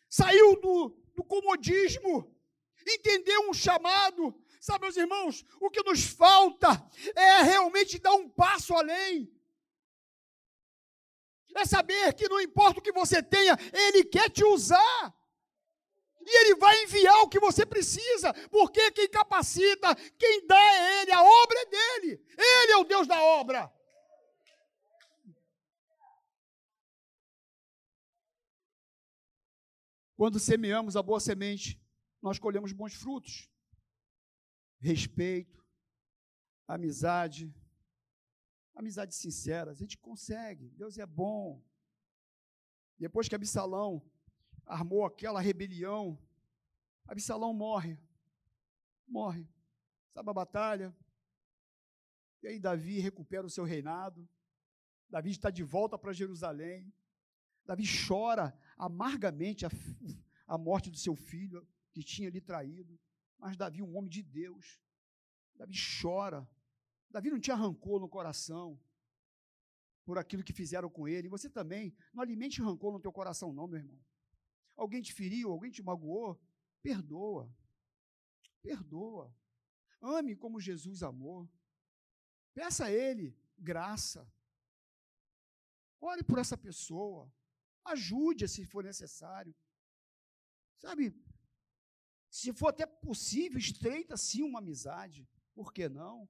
saiu 0.09 0.59
do, 0.59 0.97
do 1.13 1.23
comodismo, 1.23 2.35
entendeu 2.87 3.51
um 3.51 3.53
chamado. 3.53 4.33
Sabe, 4.59 4.85
meus 4.85 4.97
irmãos, 4.97 5.45
o 5.61 5.69
que 5.69 5.83
nos 5.83 6.03
falta 6.03 6.69
é 7.15 7.43
realmente 7.43 7.99
dar 7.99 8.15
um 8.15 8.27
passo 8.27 8.73
além. 8.73 9.31
É 11.55 11.65
saber 11.65 12.15
que 12.15 12.27
não 12.27 12.41
importa 12.41 12.79
o 12.79 12.83
que 12.83 12.91
você 12.91 13.21
tenha, 13.21 13.55
Ele 13.71 14.03
quer 14.03 14.31
te 14.31 14.43
usar. 14.43 15.16
E 16.29 16.39
Ele 16.39 16.55
vai 16.55 16.83
enviar 16.83 17.21
o 17.21 17.29
que 17.29 17.39
você 17.39 17.65
precisa, 17.65 18.33
porque 18.49 18.91
quem 18.91 19.07
capacita, 19.09 19.95
quem 19.95 20.45
dá 20.45 20.59
é 20.59 21.01
Ele, 21.01 21.11
a 21.13 21.23
obra 21.23 21.59
é 21.61 21.65
dele. 21.65 22.21
Ele 22.37 22.71
é 22.73 22.77
o 22.77 22.83
Deus 22.83 23.07
da 23.07 23.21
obra. 23.21 23.73
Quando 30.17 30.37
semeamos 30.37 30.97
a 30.97 31.01
boa 31.01 31.21
semente, 31.21 31.81
nós 32.21 32.37
colhemos 32.37 32.73
bons 32.73 32.93
frutos. 32.93 33.49
Respeito, 34.79 35.65
amizade, 36.67 37.53
amizade 38.75 39.15
sincera. 39.15 39.71
A 39.71 39.73
gente 39.73 39.97
consegue, 39.97 40.71
Deus 40.71 40.97
é 40.97 41.05
bom. 41.05 41.63
Depois 42.99 43.29
que 43.29 43.35
Absalão 43.35 44.05
armou 44.67 45.05
aquela 45.05 45.39
rebelião, 45.41 46.19
Absalão 47.07 47.53
morre. 47.53 47.97
Morre. 49.07 49.47
Sabe 50.13 50.29
a 50.29 50.33
batalha? 50.33 50.95
E 52.43 52.47
aí 52.47 52.59
Davi 52.59 52.99
recupera 52.99 53.47
o 53.47 53.49
seu 53.49 53.63
reinado. 53.63 54.27
Davi 55.09 55.31
está 55.31 55.49
de 55.49 55.63
volta 55.63 55.97
para 55.97 56.11
Jerusalém. 56.11 56.93
Davi 57.65 57.83
chora 58.07 58.57
amargamente 58.77 59.65
a, 59.65 59.69
a 60.45 60.57
morte 60.57 60.91
do 60.91 60.97
seu 60.97 61.15
filho, 61.15 61.65
que 61.93 62.03
tinha 62.03 62.29
lhe 62.29 62.41
traído. 62.41 62.99
Mas 63.39 63.55
Davi, 63.55 63.81
um 63.81 63.95
homem 63.95 64.09
de 64.09 64.21
Deus, 64.21 64.81
Davi 65.55 65.75
chora. 66.01 66.47
Davi 67.09 67.29
não 67.29 67.39
tinha 67.39 67.55
rancor 67.55 68.01
no 68.01 68.09
coração 68.09 68.79
por 70.03 70.17
aquilo 70.17 70.43
que 70.43 70.53
fizeram 70.53 70.89
com 70.89 71.07
ele. 71.07 71.29
Você 71.29 71.49
também, 71.49 71.95
não 72.13 72.21
alimente 72.21 72.61
rancor 72.61 72.91
no 72.91 72.99
teu 72.99 73.11
coração, 73.11 73.53
não, 73.53 73.67
meu 73.67 73.79
irmão. 73.79 73.99
Alguém 74.77 75.01
te 75.01 75.13
feriu, 75.13 75.51
alguém 75.51 75.71
te 75.71 75.83
magoou, 75.83 76.39
perdoa. 76.81 77.53
Perdoa. 78.61 79.35
Ame 79.99 80.35
como 80.35 80.61
Jesus 80.61 81.03
amou. 81.03 81.49
Peça 82.53 82.85
a 82.85 82.91
Ele 82.91 83.35
graça. 83.57 84.31
Ore 85.99 86.23
por 86.23 86.37
essa 86.37 86.55
pessoa. 86.55 87.29
Ajude 87.83 88.47
se 88.47 88.63
for 88.65 88.83
necessário. 88.83 89.55
Sabe, 90.77 91.11
se 92.29 92.53
for 92.53 92.67
até 92.67 92.85
possível, 92.85 93.57
estreita 93.57 94.15
sim 94.15 94.43
uma 94.43 94.59
amizade. 94.59 95.27
Por 95.55 95.73
que 95.73 95.89
não? 95.89 96.29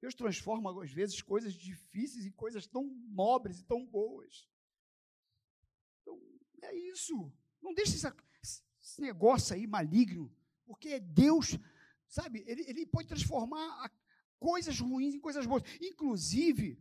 Deus 0.00 0.14
transforma, 0.14 0.82
às 0.82 0.92
vezes, 0.92 1.20
coisas 1.22 1.54
difíceis 1.54 2.24
em 2.24 2.30
coisas 2.30 2.66
tão 2.66 2.84
nobres 3.08 3.60
e 3.60 3.64
tão 3.64 3.84
boas. 3.84 4.48
Então, 6.00 6.20
é 6.62 6.74
isso. 6.74 7.32
Não 7.62 7.72
deixe 7.72 7.94
essa, 7.94 8.14
esse 8.42 9.00
negócio 9.00 9.54
aí 9.54 9.66
maligno, 9.66 10.34
porque 10.66 10.88
é 10.90 11.00
Deus, 11.00 11.58
sabe, 12.08 12.44
ele, 12.46 12.64
ele 12.68 12.86
pode 12.86 13.08
transformar 13.08 13.90
coisas 14.38 14.78
ruins 14.80 15.14
em 15.14 15.20
coisas 15.20 15.46
boas. 15.46 15.62
Inclusive, 15.80 16.78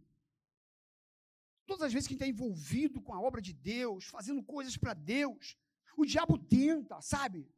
Todas 1.71 1.83
as 1.83 1.93
vezes 1.93 2.07
que 2.07 2.15
está 2.15 2.27
envolvido 2.27 3.01
com 3.01 3.13
a 3.13 3.21
obra 3.21 3.41
de 3.41 3.53
Deus, 3.53 4.03
fazendo 4.03 4.43
coisas 4.43 4.75
para 4.75 4.93
Deus, 4.93 5.57
o 5.95 6.05
diabo 6.05 6.37
tenta, 6.37 6.99
sabe, 6.99 7.49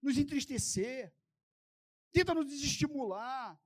nos 0.00 0.16
entristecer, 0.16 1.12
tenta 2.10 2.32
nos 2.32 2.46
desestimular. 2.46 3.60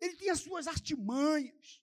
Ele 0.00 0.16
tem 0.16 0.30
as 0.30 0.40
suas 0.40 0.66
artimanhas. 0.66 1.82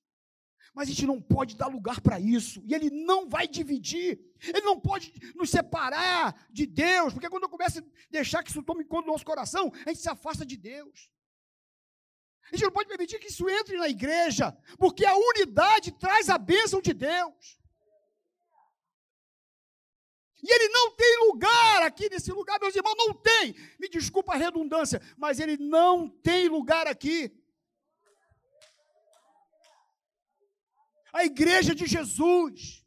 Mas 0.74 0.88
a 0.88 0.92
gente 0.92 1.06
não 1.06 1.22
pode 1.22 1.56
dar 1.56 1.68
lugar 1.68 2.00
para 2.00 2.20
isso. 2.20 2.64
E 2.66 2.74
ele 2.74 2.90
não 2.90 3.28
vai 3.28 3.48
dividir. 3.48 4.20
Ele 4.42 4.62
não 4.62 4.80
pode 4.80 5.14
nos 5.36 5.50
separar 5.50 6.48
de 6.50 6.66
Deus. 6.66 7.14
Porque 7.14 7.30
quando 7.30 7.44
eu 7.44 7.50
começo 7.50 7.80
a 7.80 7.84
deixar 8.10 8.42
que 8.42 8.50
isso 8.50 8.64
tome 8.64 8.86
conta 8.86 9.06
do 9.06 9.12
nosso 9.12 9.26
coração, 9.26 9.72
a 9.86 9.90
gente 9.90 10.02
se 10.02 10.10
afasta 10.10 10.46
de 10.46 10.56
Deus. 10.56 11.10
A 12.52 12.56
gente 12.56 12.66
não 12.66 12.72
pode 12.72 12.90
permitir 12.90 13.20
que 13.20 13.28
isso 13.28 13.50
entre 13.50 13.78
na 13.78 13.88
igreja, 13.88 14.52
porque 14.78 15.06
a 15.06 15.16
unidade 15.16 15.92
traz 15.94 16.30
a 16.30 16.38
bênção 16.38 16.82
de 16.82 16.94
Deus. 16.94 17.58
E 20.44 20.52
ele 20.52 20.70
não 20.70 20.92
tem 20.92 21.28
lugar 21.28 21.84
aqui 21.84 22.10
nesse 22.10 22.32
lugar, 22.32 22.60
meus 22.60 22.76
irmãos, 22.76 22.96
não 22.98 23.14
tem. 23.14 23.56
Me 23.80 23.88
desculpa 23.88 24.34
a 24.34 24.38
redundância, 24.38 25.02
mas 25.16 25.40
ele 25.40 25.56
não 25.56 26.10
tem 26.10 26.50
lugar 26.50 26.88
aqui. 26.88 27.32
A 31.14 31.26
igreja 31.26 31.74
de 31.76 31.86
Jesus. 31.86 32.86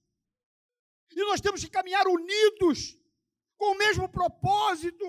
E 1.10 1.20
nós 1.20 1.40
temos 1.40 1.62
que 1.62 1.70
caminhar 1.70 2.06
unidos, 2.06 2.98
com 3.56 3.72
o 3.72 3.78
mesmo 3.78 4.08
propósito. 4.08 5.06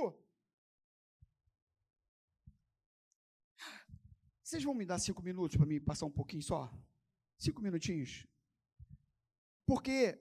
Vocês 4.43 4.63
vão 4.63 4.75
me 4.75 4.85
dar 4.85 4.99
cinco 4.99 5.23
minutos 5.23 5.57
para 5.57 5.65
me 5.65 5.79
passar 5.79 6.05
um 6.05 6.11
pouquinho 6.11 6.43
só? 6.43 6.71
Cinco 7.37 7.61
minutinhos. 7.61 8.27
Porque 9.65 10.19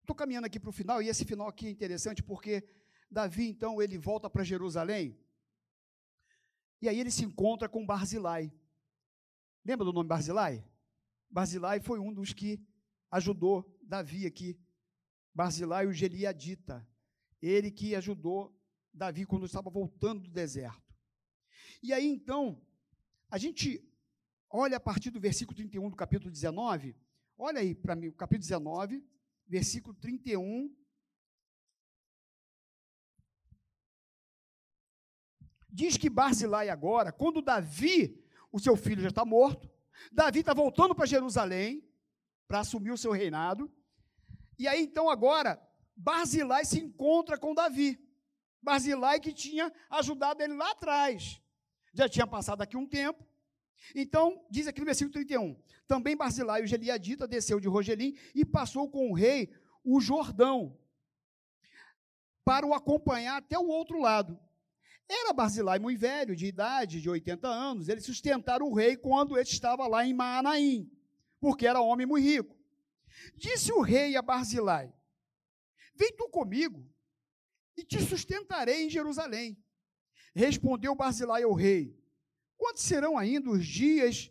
estou 0.00 0.14
caminhando 0.14 0.46
aqui 0.46 0.60
para 0.60 0.68
o 0.68 0.72
final, 0.72 1.00
e 1.00 1.08
esse 1.08 1.24
final 1.24 1.48
aqui 1.48 1.66
é 1.66 1.70
interessante 1.70 2.22
porque 2.22 2.62
Davi, 3.10 3.48
então, 3.48 3.80
ele 3.80 3.96
volta 3.96 4.28
para 4.28 4.44
Jerusalém, 4.44 5.18
e 6.82 6.88
aí 6.88 6.98
ele 7.00 7.10
se 7.10 7.24
encontra 7.24 7.68
com 7.68 7.86
Barzilai. 7.86 8.52
Lembra 9.64 9.84
do 9.86 9.92
nome 9.92 10.08
Barzilai? 10.08 10.62
Barzilai 11.34 11.80
foi 11.80 11.98
um 11.98 12.12
dos 12.14 12.32
que 12.32 12.64
ajudou 13.10 13.68
Davi 13.82 14.24
aqui. 14.24 14.56
Barzilai, 15.34 15.84
o 15.84 15.92
Geliadita. 15.92 16.88
Ele 17.42 17.72
que 17.72 17.96
ajudou 17.96 18.56
Davi 18.92 19.26
quando 19.26 19.44
estava 19.44 19.68
voltando 19.68 20.22
do 20.22 20.30
deserto. 20.30 20.94
E 21.82 21.92
aí, 21.92 22.06
então, 22.06 22.64
a 23.28 23.36
gente 23.36 23.84
olha 24.48 24.76
a 24.76 24.80
partir 24.80 25.10
do 25.10 25.18
versículo 25.18 25.56
31 25.56 25.90
do 25.90 25.96
capítulo 25.96 26.30
19, 26.30 26.94
olha 27.36 27.58
aí 27.58 27.74
para 27.74 27.96
mim, 27.96 28.06
o 28.06 28.12
capítulo 28.12 28.42
19, 28.42 29.04
versículo 29.44 29.92
31. 29.96 30.72
Diz 35.68 35.96
que 35.96 36.08
Barzilai 36.08 36.68
agora, 36.68 37.10
quando 37.10 37.42
Davi, 37.42 38.24
o 38.52 38.60
seu 38.60 38.76
filho 38.76 39.02
já 39.02 39.08
está 39.08 39.24
morto, 39.24 39.73
Davi 40.12 40.40
está 40.40 40.54
voltando 40.54 40.94
para 40.94 41.06
Jerusalém 41.06 41.86
para 42.46 42.60
assumir 42.60 42.90
o 42.90 42.98
seu 42.98 43.12
reinado. 43.12 43.70
E 44.58 44.68
aí 44.68 44.82
então 44.82 45.08
agora 45.08 45.60
Barzilai 45.96 46.64
se 46.64 46.78
encontra 46.80 47.38
com 47.38 47.54
Davi. 47.54 47.98
Barzilai 48.62 49.20
que 49.20 49.32
tinha 49.32 49.72
ajudado 49.90 50.42
ele 50.42 50.54
lá 50.54 50.70
atrás. 50.70 51.40
Já 51.92 52.08
tinha 52.08 52.26
passado 52.26 52.62
aqui 52.62 52.76
um 52.76 52.86
tempo. 52.86 53.24
Então, 53.94 54.44
diz 54.50 54.66
aqui 54.66 54.80
no 54.80 54.86
versículo 54.86 55.12
31, 55.12 55.60
também 55.86 56.16
Barzilai, 56.16 56.62
o 56.62 56.66
Geliadita, 56.66 57.28
desceu 57.28 57.60
de 57.60 57.68
Rogelim 57.68 58.16
e 58.34 58.44
passou 58.44 58.88
com 58.88 59.10
o 59.10 59.14
rei 59.14 59.52
o 59.84 60.00
Jordão, 60.00 60.78
para 62.42 62.66
o 62.66 62.72
acompanhar 62.72 63.36
até 63.36 63.58
o 63.58 63.66
outro 63.66 64.00
lado. 64.00 64.40
Era 65.08 65.32
Barzilai 65.32 65.78
muito 65.78 66.00
velho, 66.00 66.34
de 66.34 66.46
idade, 66.46 67.00
de 67.00 67.08
80 67.10 67.46
anos, 67.46 67.88
ele 67.88 68.00
sustentara 68.00 68.64
o 68.64 68.72
rei 68.72 68.96
quando 68.96 69.36
ele 69.36 69.48
estava 69.48 69.86
lá 69.86 70.04
em 70.04 70.14
Maanaim, 70.14 70.90
porque 71.40 71.66
era 71.66 71.80
homem 71.80 72.06
muito 72.06 72.24
rico. 72.24 72.56
Disse 73.36 73.72
o 73.72 73.80
rei 73.80 74.16
a 74.16 74.22
Barzilai, 74.22 74.92
vem 75.94 76.12
tu 76.16 76.28
comigo, 76.28 76.88
e 77.76 77.84
te 77.84 78.00
sustentarei 78.00 78.86
em 78.86 78.90
Jerusalém. 78.90 79.56
Respondeu 80.34 80.94
Barzilai 80.94 81.42
ao 81.42 81.52
rei, 81.52 81.96
quantos 82.56 82.82
serão 82.82 83.18
ainda 83.18 83.50
os 83.50 83.66
dias 83.66 84.30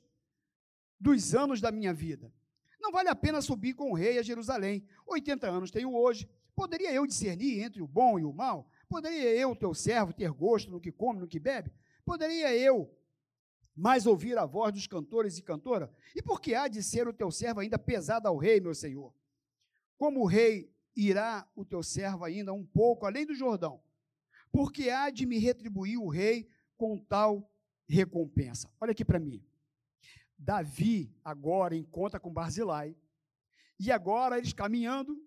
dos 1.00 1.36
anos 1.36 1.62
da 1.62 1.72
minha 1.72 1.94
vida? 1.94 2.34
Não 2.80 2.92
vale 2.92 3.08
a 3.08 3.16
pena 3.16 3.42
subir 3.42 3.74
com 3.74 3.92
o 3.92 3.96
rei 3.96 4.18
a 4.18 4.24
Jerusalém. 4.24 4.86
80 5.08 5.48
anos 5.50 5.72
tenho 5.72 5.94
hoje. 5.94 6.30
Poderia 6.54 6.92
eu 6.92 7.08
discernir 7.08 7.62
entre 7.62 7.82
o 7.82 7.88
bom 7.88 8.20
e 8.20 8.26
o 8.26 8.34
mal? 8.34 8.70
Poderia 8.94 9.36
eu, 9.36 9.56
teu 9.56 9.74
servo, 9.74 10.14
ter 10.14 10.30
gosto 10.30 10.70
no 10.70 10.80
que 10.80 10.92
come, 10.92 11.20
no 11.20 11.28
que 11.28 11.40
bebe? 11.40 11.74
Poderia 12.06 12.56
eu 12.56 12.96
mais 13.76 14.06
ouvir 14.06 14.38
a 14.38 14.46
voz 14.46 14.72
dos 14.72 14.86
cantores 14.86 15.36
e 15.36 15.42
cantora? 15.42 15.92
E 16.16 16.22
por 16.22 16.40
que 16.40 16.54
há 16.54 16.68
de 16.68 16.84
ser 16.84 17.08
o 17.08 17.12
teu 17.12 17.32
servo 17.32 17.60
ainda 17.60 17.80
pesado 17.80 18.28
ao 18.28 18.38
rei, 18.38 18.62
meu 18.62 18.76
senhor? 18.76 19.12
Como 19.98 20.20
o 20.22 20.28
rei 20.28 20.72
irá 20.96 21.50
o 21.56 21.66
teu 21.66 21.82
servo 21.82 22.24
ainda 22.24 22.54
um 22.54 22.64
pouco 22.64 23.08
além 23.08 23.26
do 23.26 23.34
Jordão? 23.34 23.82
Porque 24.52 24.92
há 24.92 25.10
de 25.10 25.26
me 25.26 25.40
retribuir 25.40 26.00
o 26.00 26.08
rei 26.08 26.48
com 26.78 26.96
tal 26.96 27.52
recompensa. 27.90 28.72
Olha 28.80 28.92
aqui 28.92 29.04
para 29.04 29.20
mim. 29.20 29.44
Davi 30.38 31.12
agora 31.26 31.76
encontra 31.76 32.20
com 32.20 32.32
Barzilai, 32.32 32.96
e 33.80 33.92
agora 33.92 34.38
eles 34.38 34.54
caminhando 34.54 35.20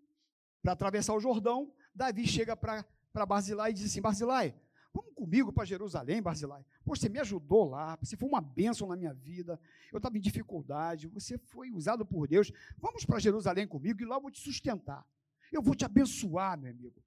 para 0.62 0.70
atravessar 0.70 1.14
o 1.14 1.20
Jordão, 1.20 1.74
Davi 1.92 2.29
chega 2.29 2.57
para 2.57 2.87
para 3.16 3.24
Barzilai 3.24 3.70
e 3.70 3.72
diz 3.72 3.87
assim: 3.87 4.02
Barzilai, 4.02 4.55
vamos 4.92 5.14
comigo 5.14 5.50
para 5.50 5.64
Jerusalém, 5.64 6.20
Barzilai. 6.20 6.62
você 6.85 7.09
me 7.09 7.18
ajudou 7.18 7.70
lá, 7.70 7.96
você 7.96 8.14
foi 8.14 8.29
uma 8.29 8.42
bênção 8.42 8.87
na 8.87 8.94
minha 8.94 9.14
vida, 9.14 9.59
eu 9.90 9.96
estava 9.96 10.18
em 10.18 10.20
dificuldade, 10.20 11.07
você 11.07 11.38
foi 11.38 11.70
usado 11.70 12.05
por 12.05 12.29
Deus. 12.29 12.52
Vamos 12.76 13.07
para 13.07 13.18
Jerusalém 13.18 13.66
comigo 13.66 14.02
e 14.02 14.05
lá 14.05 14.16
eu 14.16 14.20
vou 14.20 14.31
te 14.31 14.38
sustentar. 14.38 15.02
Eu 15.50 15.62
vou 15.62 15.74
te 15.74 15.87
abençoar, 15.87 16.59
meu 16.59 16.70
amigo. 16.70 17.02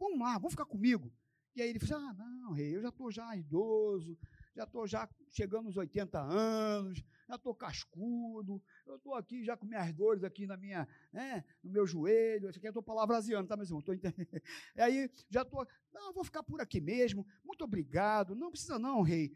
Vamos 0.00 0.18
lá, 0.18 0.34
vamos 0.34 0.50
ficar 0.50 0.64
comigo. 0.64 1.12
E 1.54 1.62
aí 1.62 1.70
ele 1.70 1.78
falou: 1.78 2.08
Ah, 2.08 2.12
não, 2.12 2.52
rei, 2.54 2.74
eu 2.74 2.82
já 2.82 2.88
estou 2.88 3.12
já 3.12 3.36
idoso, 3.36 4.18
já 4.54 4.64
estou 4.64 4.86
já 4.86 5.08
chegando 5.30 5.66
aos 5.66 5.76
80 5.76 6.20
anos, 6.20 7.02
já 7.28 7.36
estou 7.36 7.54
cascudo, 7.54 8.62
eu 8.86 8.96
estou 8.96 9.14
aqui 9.14 9.44
já 9.44 9.56
com 9.56 9.66
minhas 9.66 9.92
dores 9.94 10.22
aqui 10.24 10.46
na 10.46 10.56
minha, 10.56 10.86
né, 11.12 11.44
no 11.62 11.70
meu 11.70 11.86
joelho, 11.86 12.50
isso 12.50 12.58
aqui 12.58 12.66
eu 12.66 12.70
estou 12.70 12.82
palavraseando, 12.82 13.48
tá, 13.48 13.56
meu 13.56 13.64
irmão? 13.64 13.80
Estou 13.80 13.94
entendendo. 13.94 14.28
E 14.76 14.80
aí 14.80 15.10
já 15.30 15.42
estou, 15.42 15.66
não, 15.92 16.12
vou 16.12 16.24
ficar 16.24 16.42
por 16.42 16.60
aqui 16.60 16.80
mesmo, 16.80 17.26
muito 17.44 17.64
obrigado, 17.64 18.34
não 18.34 18.50
precisa 18.50 18.78
não, 18.78 19.02
rei. 19.02 19.32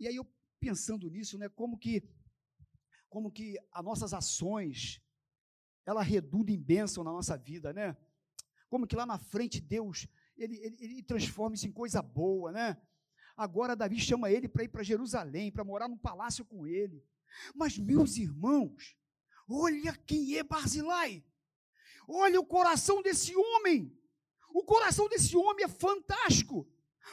E 0.00 0.06
aí 0.06 0.16
eu 0.16 0.26
pensando 0.58 1.08
nisso, 1.10 1.38
né, 1.38 1.48
como 1.48 1.78
que, 1.78 2.02
como 3.08 3.30
que 3.30 3.56
as 3.72 3.84
nossas 3.84 4.14
ações, 4.14 5.02
ela 5.84 6.02
redunda 6.02 6.50
em 6.50 6.60
bênção 6.60 7.02
na 7.02 7.10
nossa 7.10 7.36
vida, 7.36 7.72
né? 7.72 7.96
Como 8.68 8.86
que 8.86 8.94
lá 8.94 9.06
na 9.06 9.18
frente 9.18 9.60
Deus, 9.60 10.06
ele, 10.36 10.56
ele, 10.58 10.76
ele 10.78 11.02
transforma 11.02 11.54
isso 11.54 11.66
em 11.66 11.72
coisa 11.72 12.02
boa, 12.02 12.52
né? 12.52 12.76
Agora 13.38 13.76
Davi 13.76 14.00
chama 14.00 14.32
ele 14.32 14.48
para 14.48 14.64
ir 14.64 14.68
para 14.68 14.82
Jerusalém, 14.82 15.52
para 15.52 15.62
morar 15.62 15.86
no 15.86 15.96
palácio 15.96 16.44
com 16.44 16.66
ele. 16.66 17.06
Mas, 17.54 17.78
meus 17.78 18.16
irmãos, 18.16 18.96
olha 19.48 19.94
quem 20.04 20.36
é 20.36 20.42
Barzilai. 20.42 21.24
Olha 22.08 22.40
o 22.40 22.44
coração 22.44 23.00
desse 23.00 23.36
homem. 23.36 23.96
O 24.50 24.64
coração 24.64 25.08
desse 25.08 25.36
homem 25.36 25.64
é 25.64 25.68
fantástico. 25.68 26.68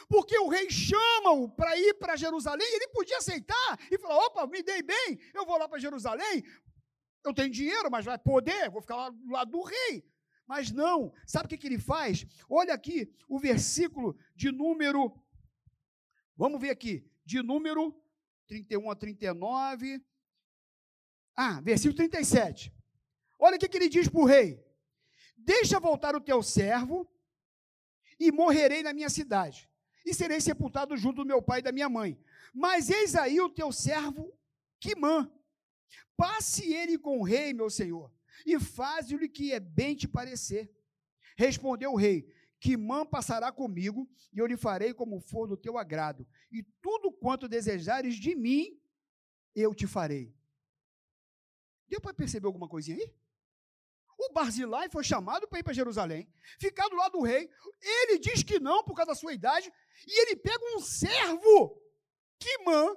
Porque 0.08 0.36
o 0.36 0.48
rei 0.48 0.68
chama-o 0.68 1.48
para 1.48 1.78
ir 1.78 1.94
para 1.94 2.16
Jerusalém, 2.16 2.66
ele 2.74 2.88
podia 2.88 3.18
aceitar 3.18 3.78
e 3.88 3.96
falar: 3.96 4.18
opa, 4.26 4.48
me 4.48 4.64
dei 4.64 4.82
bem, 4.82 5.20
eu 5.32 5.46
vou 5.46 5.56
lá 5.56 5.68
para 5.68 5.78
Jerusalém, 5.78 6.44
eu 7.24 7.32
tenho 7.32 7.50
dinheiro, 7.50 7.88
mas 7.88 8.04
vai 8.04 8.18
poder, 8.18 8.68
vou 8.68 8.82
ficar 8.82 8.96
lá 8.96 9.10
do 9.10 9.30
lado 9.30 9.52
do 9.52 9.62
rei. 9.62 10.04
Mas 10.46 10.70
não, 10.70 11.12
sabe 11.26 11.46
o 11.46 11.48
que, 11.48 11.58
que 11.58 11.66
ele 11.66 11.78
faz? 11.78 12.26
Olha 12.48 12.74
aqui 12.74 13.12
o 13.28 13.38
versículo 13.38 14.16
de 14.34 14.52
número 14.52 15.12
Vamos 16.36 16.60
ver 16.60 16.70
aqui, 16.70 17.10
de 17.24 17.42
número 17.42 17.94
31 18.46 18.90
a 18.90 18.94
39. 18.94 20.04
Ah, 21.34 21.60
versículo 21.60 21.96
37. 21.96 22.72
Olha 23.38 23.56
o 23.56 23.58
que, 23.58 23.74
ele 23.76 23.88
diz 23.88 24.08
para 24.08 24.20
o 24.20 24.24
rei: 24.24 24.62
Deixa 25.36 25.80
voltar 25.80 26.14
o 26.14 26.20
teu 26.20 26.42
servo, 26.42 27.10
e 28.20 28.30
morrerei 28.30 28.82
na 28.82 28.92
minha 28.92 29.08
cidade, 29.08 29.70
e 30.04 30.12
serei 30.12 30.40
sepultado 30.40 30.96
junto 30.96 31.22
do 31.22 31.26
meu 31.26 31.42
pai 31.42 31.60
e 31.60 31.62
da 31.62 31.72
minha 31.72 31.88
mãe. 31.88 32.18
Mas 32.52 32.90
eis 32.90 33.14
aí 33.14 33.40
o 33.40 33.50
teu 33.50 33.72
servo 33.72 34.32
Quimã. 34.78 35.30
Passe 36.16 36.72
ele 36.72 36.98
com 36.98 37.18
o 37.18 37.24
rei, 37.24 37.52
meu 37.52 37.68
senhor, 37.68 38.12
e 38.44 38.58
faze-lhe 38.58 39.28
que 39.28 39.52
é 39.52 39.60
bem 39.60 39.94
te 39.94 40.06
parecer. 40.06 40.70
Respondeu 41.36 41.92
o 41.92 41.96
rei: 41.96 42.26
Quimã 42.58 43.04
passará 43.04 43.52
comigo, 43.52 44.08
e 44.32 44.38
eu 44.38 44.46
lhe 44.46 44.56
farei 44.56 44.94
como 44.94 45.20
for 45.20 45.46
do 45.46 45.56
teu 45.56 45.76
agrado, 45.76 46.26
e 46.50 46.62
tudo 46.80 47.12
quanto 47.12 47.48
desejares 47.48 48.16
de 48.16 48.34
mim, 48.34 48.80
eu 49.54 49.74
te 49.74 49.86
farei. 49.86 50.34
Deu 51.88 52.00
para 52.00 52.14
perceber 52.14 52.46
alguma 52.46 52.68
coisinha 52.68 52.96
aí? 52.96 53.14
O 54.18 54.32
Barzilai 54.32 54.88
foi 54.88 55.04
chamado 55.04 55.46
para 55.46 55.58
ir 55.58 55.62
para 55.62 55.74
Jerusalém, 55.74 56.26
ficar 56.58 56.88
do 56.88 56.96
lado 56.96 57.18
do 57.18 57.22
rei. 57.22 57.50
Ele 57.80 58.18
diz 58.18 58.42
que 58.42 58.58
não 58.58 58.82
por 58.82 58.94
causa 58.94 59.12
da 59.12 59.14
sua 59.14 59.34
idade, 59.34 59.70
e 60.06 60.22
ele 60.22 60.36
pega 60.36 60.64
um 60.74 60.80
servo, 60.80 61.82
Quimã, 62.38 62.96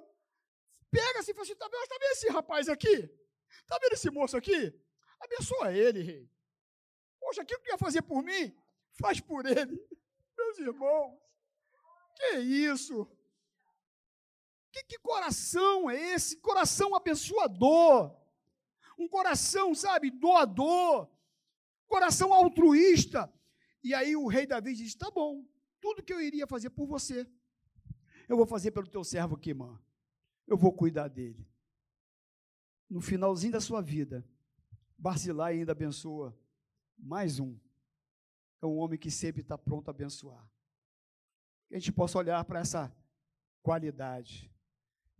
pega 0.89 1.19
assim 1.19 1.31
e 1.31 1.33
fala 1.33 1.43
assim: 1.43 1.55
tá 1.55 1.67
vendo, 1.67 1.87
tá 1.87 1.97
vendo 1.99 2.11
esse 2.11 2.29
rapaz 2.29 2.69
aqui? 2.69 3.07
Tá 3.67 3.77
vendo 3.81 3.93
esse 3.93 4.09
moço 4.09 4.37
aqui? 4.37 4.73
Abençoa 5.19 5.73
ele, 5.73 6.01
rei. 6.01 6.29
Poxa, 7.19 7.41
o 7.41 7.45
que 7.45 7.57
tu 7.59 7.67
ia 7.67 7.77
fazer 7.77 8.01
por 8.01 8.23
mim? 8.23 8.55
Faz 8.99 9.19
por 9.19 9.45
ele. 9.45 9.81
Meus 10.37 10.59
irmãos, 10.59 11.17
que 12.15 12.37
isso? 12.39 13.07
Que, 14.71 14.83
que 14.83 14.99
coração 14.99 15.89
é 15.89 16.13
esse? 16.13 16.37
Coração 16.37 16.93
abençoador. 16.95 18.15
Um 18.97 19.07
coração, 19.07 19.73
sabe, 19.73 20.11
doador. 20.11 21.09
Coração 21.87 22.33
altruísta. 22.33 23.33
E 23.81 23.93
aí 23.93 24.15
o 24.15 24.27
rei 24.27 24.45
Davi 24.45 24.75
diz: 24.75 24.93
tá 24.93 25.09
bom, 25.09 25.45
tudo 25.79 26.03
que 26.03 26.13
eu 26.13 26.21
iria 26.21 26.45
fazer 26.45 26.69
por 26.69 26.85
você, 26.85 27.25
eu 28.27 28.35
vou 28.35 28.45
fazer 28.45 28.71
pelo 28.71 28.87
teu 28.87 29.03
servo 29.03 29.37
Quimã. 29.37 29.81
Eu 30.45 30.57
vou 30.57 30.73
cuidar 30.73 31.07
dele. 31.07 31.47
No 32.89 33.01
finalzinho 33.01 33.53
da 33.53 33.61
sua 33.61 33.81
vida, 33.81 34.27
Barzilai 34.97 35.59
ainda 35.59 35.71
abençoa 35.71 36.37
mais 36.97 37.39
um 37.39 37.57
é 38.61 38.65
um 38.65 38.77
homem 38.77 38.99
que 38.99 39.09
sempre 39.09 39.41
está 39.41 39.57
pronto 39.57 39.87
a 39.89 39.91
abençoar. 39.91 40.49
Que 41.67 41.75
a 41.75 41.79
gente 41.79 41.91
possa 41.91 42.17
olhar 42.17 42.43
para 42.45 42.59
essa 42.59 42.93
qualidade. 43.61 44.51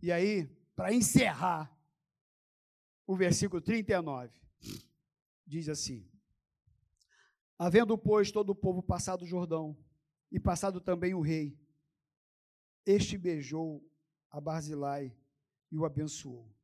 E 0.02 0.10
aí, 0.10 0.46
para 0.74 0.92
encerrar, 0.92 1.74
o 3.06 3.16
versículo 3.16 3.60
39 3.60 4.40
diz 5.46 5.68
assim: 5.68 6.08
Havendo, 7.58 7.96
pois, 7.96 8.30
todo 8.30 8.50
o 8.50 8.54
povo 8.54 8.82
passado 8.82 9.22
o 9.22 9.26
Jordão, 9.26 9.76
e 10.30 10.38
passado 10.38 10.80
também 10.80 11.14
o 11.14 11.20
rei, 11.20 11.58
este 12.86 13.18
beijou 13.18 13.84
a 14.30 14.40
Barzilai 14.40 15.14
e 15.70 15.78
o 15.78 15.84
abençoou, 15.84 16.54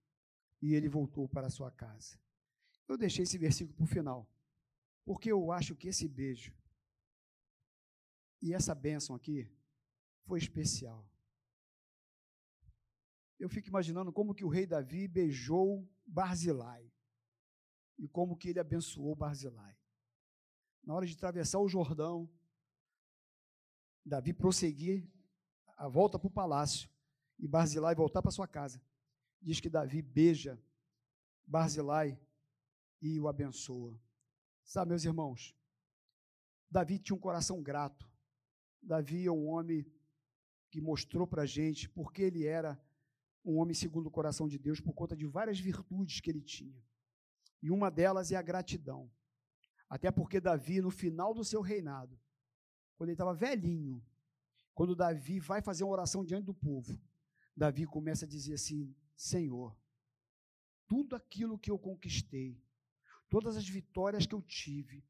e 0.62 0.74
ele 0.74 0.88
voltou 0.88 1.28
para 1.28 1.50
sua 1.50 1.70
casa. 1.70 2.18
Eu 2.88 2.96
deixei 2.96 3.24
esse 3.24 3.36
versículo 3.36 3.76
para 3.76 3.84
o 3.84 3.88
final, 3.88 4.30
porque 5.04 5.30
eu 5.32 5.50
acho 5.50 5.74
que 5.74 5.88
esse 5.88 6.06
beijo 6.06 6.54
e 8.46 8.54
essa 8.54 8.74
bênção 8.74 9.16
aqui 9.16 9.50
foi 10.24 10.38
especial. 10.38 11.04
Eu 13.40 13.48
fico 13.48 13.66
imaginando 13.66 14.12
como 14.12 14.34
que 14.34 14.44
o 14.44 14.48
rei 14.48 14.66
Davi 14.66 15.08
beijou 15.08 15.84
Barzilai 16.06 16.88
e 17.98 18.06
como 18.06 18.36
que 18.36 18.50
ele 18.50 18.60
abençoou 18.60 19.16
Barzilai. 19.16 19.76
Na 20.84 20.94
hora 20.94 21.04
de 21.04 21.14
atravessar 21.14 21.58
o 21.58 21.68
Jordão, 21.68 22.30
Davi 24.04 24.32
prosseguir 24.32 25.10
a 25.76 25.88
volta 25.88 26.16
para 26.16 26.28
o 26.28 26.30
palácio 26.30 26.88
e 27.40 27.48
Barzilai 27.48 27.96
voltar 27.96 28.22
para 28.22 28.30
sua 28.30 28.46
casa. 28.46 28.80
Diz 29.42 29.58
que 29.58 29.68
Davi 29.68 30.00
beija 30.00 30.56
Barzilai 31.44 32.16
e 33.02 33.18
o 33.18 33.26
abençoa. 33.26 34.00
Sabe, 34.62 34.90
meus 34.90 35.04
irmãos, 35.04 35.52
Davi 36.70 37.00
tinha 37.00 37.16
um 37.16 37.20
coração 37.20 37.60
grato. 37.60 38.08
Davi 38.86 39.26
é 39.26 39.32
um 39.32 39.48
homem 39.48 39.84
que 40.70 40.80
mostrou 40.80 41.26
para 41.26 41.42
a 41.42 41.46
gente 41.46 41.88
porque 41.88 42.22
ele 42.22 42.46
era 42.46 42.80
um 43.44 43.58
homem 43.58 43.74
segundo 43.74 44.06
o 44.06 44.10
coração 44.10 44.46
de 44.46 44.58
Deus 44.58 44.80
por 44.80 44.92
conta 44.92 45.16
de 45.16 45.26
várias 45.26 45.58
virtudes 45.58 46.20
que 46.20 46.30
ele 46.30 46.40
tinha. 46.40 46.80
E 47.60 47.70
uma 47.70 47.90
delas 47.90 48.30
é 48.30 48.36
a 48.36 48.42
gratidão. 48.42 49.10
Até 49.88 50.10
porque 50.10 50.40
Davi, 50.40 50.80
no 50.80 50.90
final 50.90 51.34
do 51.34 51.44
seu 51.44 51.60
reinado, 51.60 52.18
quando 52.96 53.08
ele 53.08 53.14
estava 53.14 53.34
velhinho, 53.34 54.04
quando 54.74 54.96
Davi 54.96 55.40
vai 55.40 55.60
fazer 55.60 55.84
uma 55.84 55.92
oração 55.92 56.24
diante 56.24 56.44
do 56.44 56.54
povo, 56.54 57.00
Davi 57.56 57.86
começa 57.86 58.24
a 58.24 58.28
dizer 58.28 58.54
assim: 58.54 58.94
Senhor, 59.16 59.76
tudo 60.86 61.16
aquilo 61.16 61.58
que 61.58 61.70
eu 61.70 61.78
conquistei, 61.78 62.60
todas 63.28 63.56
as 63.56 63.68
vitórias 63.68 64.26
que 64.26 64.34
eu 64.34 64.42
tive, 64.42 65.04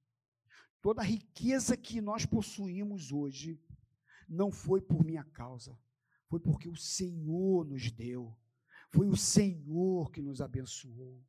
toda 0.81 1.03
a 1.03 1.05
riqueza 1.05 1.77
que 1.77 2.01
nós 2.01 2.25
possuímos 2.25 3.13
hoje, 3.13 3.61
não 4.29 4.51
foi 4.51 4.81
por 4.81 5.05
minha 5.05 5.25
causa, 5.25 5.79
foi 6.29 6.41
porque 6.41 6.69
o 6.69 6.77
Senhor 6.77 7.65
nos 7.65 7.91
deu, 7.91 8.37
foi 8.91 9.09
o 9.09 9.17
Senhor 9.17 10.11
que 10.11 10.21
nos 10.21 10.41
abençoou. 10.41 11.23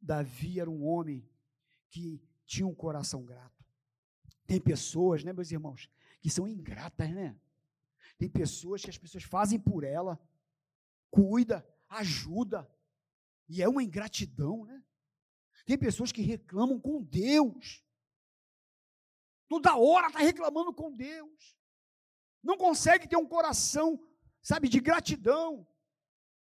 Davi 0.00 0.60
era 0.60 0.70
um 0.70 0.84
homem 0.84 1.28
que 1.90 2.22
tinha 2.46 2.66
um 2.66 2.74
coração 2.74 3.24
grato. 3.24 3.64
Tem 4.46 4.60
pessoas, 4.60 5.24
né, 5.24 5.32
meus 5.32 5.50
irmãos, 5.50 5.90
que 6.20 6.30
são 6.30 6.48
ingratas, 6.48 7.10
né? 7.10 7.38
Tem 8.16 8.28
pessoas 8.28 8.82
que 8.82 8.90
as 8.90 8.98
pessoas 8.98 9.24
fazem 9.24 9.58
por 9.58 9.84
ela, 9.84 10.18
cuida, 11.10 11.66
ajuda, 11.88 12.68
e 13.48 13.62
é 13.62 13.68
uma 13.68 13.82
ingratidão, 13.82 14.64
né? 14.64 14.82
Tem 15.64 15.78
pessoas 15.78 16.12
que 16.12 16.22
reclamam 16.22 16.80
com 16.80 17.02
Deus. 17.02 17.84
Toda 19.48 19.76
hora 19.76 20.08
está 20.08 20.18
reclamando 20.20 20.72
com 20.72 20.94
Deus. 20.94 21.57
Não 22.42 22.56
consegue 22.56 23.08
ter 23.08 23.16
um 23.16 23.26
coração, 23.26 24.00
sabe, 24.42 24.68
de 24.68 24.80
gratidão. 24.80 25.66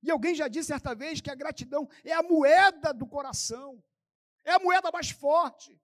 E 0.02 0.10
alguém 0.10 0.34
já 0.34 0.48
disse 0.48 0.68
certa 0.68 0.94
vez 0.94 1.20
que 1.20 1.30
a 1.30 1.34
gratidão 1.34 1.88
é 2.04 2.12
a 2.12 2.22
moeda 2.22 2.92
do 2.92 3.06
coração, 3.06 3.82
é 4.44 4.52
a 4.52 4.58
moeda 4.58 4.90
mais 4.92 5.10
forte. 5.10 5.80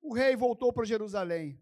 O 0.00 0.12
rei 0.12 0.36
voltou 0.36 0.72
para 0.72 0.84
Jerusalém. 0.84 1.60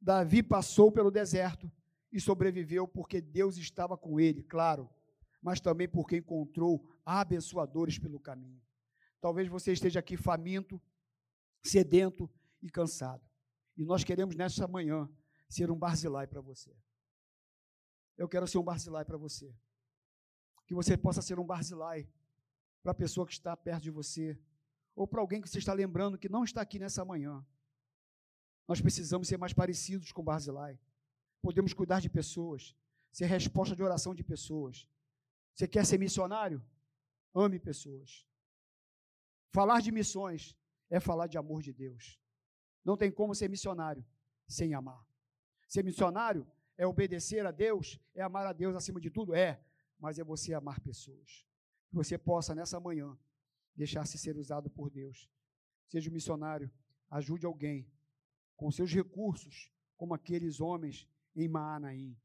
Davi 0.00 0.42
passou 0.42 0.92
pelo 0.92 1.10
deserto 1.10 1.70
e 2.12 2.20
sobreviveu 2.20 2.86
porque 2.86 3.20
Deus 3.20 3.56
estava 3.56 3.96
com 3.96 4.18
ele, 4.18 4.42
claro, 4.42 4.88
mas 5.42 5.60
também 5.60 5.88
porque 5.88 6.16
encontrou 6.16 6.88
abençoadores 7.04 7.98
pelo 7.98 8.20
caminho. 8.20 8.60
Talvez 9.20 9.48
você 9.48 9.72
esteja 9.72 10.00
aqui 10.00 10.16
faminto, 10.16 10.80
sedento 11.62 12.30
e 12.62 12.70
cansado. 12.70 13.22
E 13.76 13.84
nós 13.84 14.04
queremos 14.04 14.34
nesta 14.36 14.66
manhã 14.66 15.08
ser 15.48 15.70
um 15.70 15.78
barzilai 15.78 16.26
para 16.26 16.40
você. 16.40 16.74
Eu 18.16 18.28
quero 18.28 18.46
ser 18.46 18.58
um 18.58 18.62
barzilai 18.62 19.04
para 19.04 19.16
você. 19.16 19.54
Que 20.66 20.74
você 20.74 20.96
possa 20.96 21.22
ser 21.22 21.38
um 21.38 21.46
barzilai 21.46 22.08
para 22.82 22.92
a 22.92 22.94
pessoa 22.94 23.26
que 23.26 23.32
está 23.32 23.56
perto 23.56 23.82
de 23.84 23.90
você, 23.90 24.38
ou 24.94 25.06
para 25.06 25.20
alguém 25.20 25.40
que 25.40 25.48
você 25.48 25.58
está 25.58 25.72
lembrando 25.72 26.18
que 26.18 26.28
não 26.28 26.44
está 26.44 26.60
aqui 26.60 26.78
nessa 26.78 27.04
manhã. 27.04 27.44
Nós 28.66 28.80
precisamos 28.80 29.28
ser 29.28 29.38
mais 29.38 29.52
parecidos 29.52 30.12
com 30.12 30.22
Barzilai. 30.22 30.78
Podemos 31.40 31.72
cuidar 31.72 32.00
de 32.00 32.10
pessoas, 32.10 32.76
ser 33.10 33.26
resposta 33.26 33.74
de 33.74 33.82
oração 33.82 34.14
de 34.14 34.22
pessoas. 34.22 34.86
Você 35.54 35.66
quer 35.66 35.86
ser 35.86 35.98
missionário? 35.98 36.62
Ame 37.34 37.58
pessoas. 37.58 38.26
Falar 39.50 39.80
de 39.80 39.90
missões 39.90 40.56
é 40.90 41.00
falar 41.00 41.26
de 41.28 41.38
amor 41.38 41.62
de 41.62 41.72
Deus. 41.72 42.20
Não 42.84 42.96
tem 42.96 43.10
como 43.10 43.34
ser 43.34 43.48
missionário 43.48 44.04
sem 44.46 44.74
amar. 44.74 45.07
Ser 45.68 45.84
missionário 45.84 46.46
é 46.78 46.86
obedecer 46.86 47.44
a 47.44 47.50
Deus, 47.50 48.00
é 48.14 48.22
amar 48.22 48.46
a 48.46 48.52
Deus 48.52 48.74
acima 48.74 48.98
de 49.00 49.10
tudo? 49.10 49.34
É, 49.34 49.60
mas 49.98 50.18
é 50.18 50.24
você 50.24 50.54
amar 50.54 50.80
pessoas. 50.80 51.46
Que 51.90 51.94
você 51.94 52.16
possa, 52.16 52.54
nessa 52.54 52.80
manhã, 52.80 53.16
deixar-se 53.76 54.18
ser 54.18 54.36
usado 54.36 54.70
por 54.70 54.88
Deus. 54.90 55.30
Seja 55.86 56.08
um 56.10 56.12
missionário, 56.12 56.70
ajude 57.10 57.44
alguém 57.44 57.86
com 58.56 58.70
seus 58.70 58.92
recursos, 58.92 59.70
como 59.96 60.14
aqueles 60.14 60.60
homens 60.60 61.06
em 61.36 61.46
Maanaim, 61.46 62.16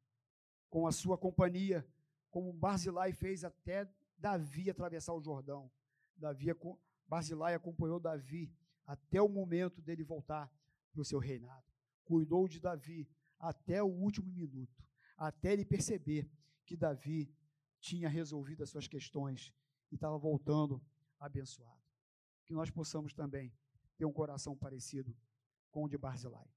com 0.69 0.87
a 0.87 0.91
sua 0.91 1.17
companhia, 1.17 1.85
como 2.31 2.53
Barzilai 2.53 3.13
fez 3.13 3.43
até 3.43 3.87
Davi 4.17 4.69
atravessar 4.69 5.13
o 5.13 5.21
Jordão. 5.21 5.69
Davi, 6.15 6.47
Barzilai 7.07 7.53
acompanhou 7.53 7.99
Davi 7.99 8.51
até 8.85 9.21
o 9.21 9.29
momento 9.29 9.81
dele 9.81 10.03
voltar 10.03 10.51
para 10.91 11.01
o 11.01 11.05
seu 11.05 11.19
reinado. 11.19 11.65
Cuidou 12.03 12.47
de 12.47 12.59
Davi 12.59 13.07
até 13.43 13.83
o 13.83 13.87
último 13.87 14.31
minuto, 14.31 14.81
até 15.17 15.51
ele 15.51 15.65
perceber 15.65 16.31
que 16.65 16.77
Davi 16.77 17.29
tinha 17.81 18.07
resolvido 18.07 18.63
as 18.63 18.69
suas 18.69 18.87
questões 18.87 19.53
e 19.91 19.95
estava 19.95 20.17
voltando 20.17 20.81
abençoado. 21.19 21.81
Que 22.45 22.53
nós 22.53 22.71
possamos 22.71 23.13
também 23.13 23.53
ter 23.97 24.05
um 24.05 24.13
coração 24.13 24.55
parecido 24.55 25.13
com 25.69 25.83
o 25.83 25.89
de 25.89 25.97
Barzilai. 25.97 26.49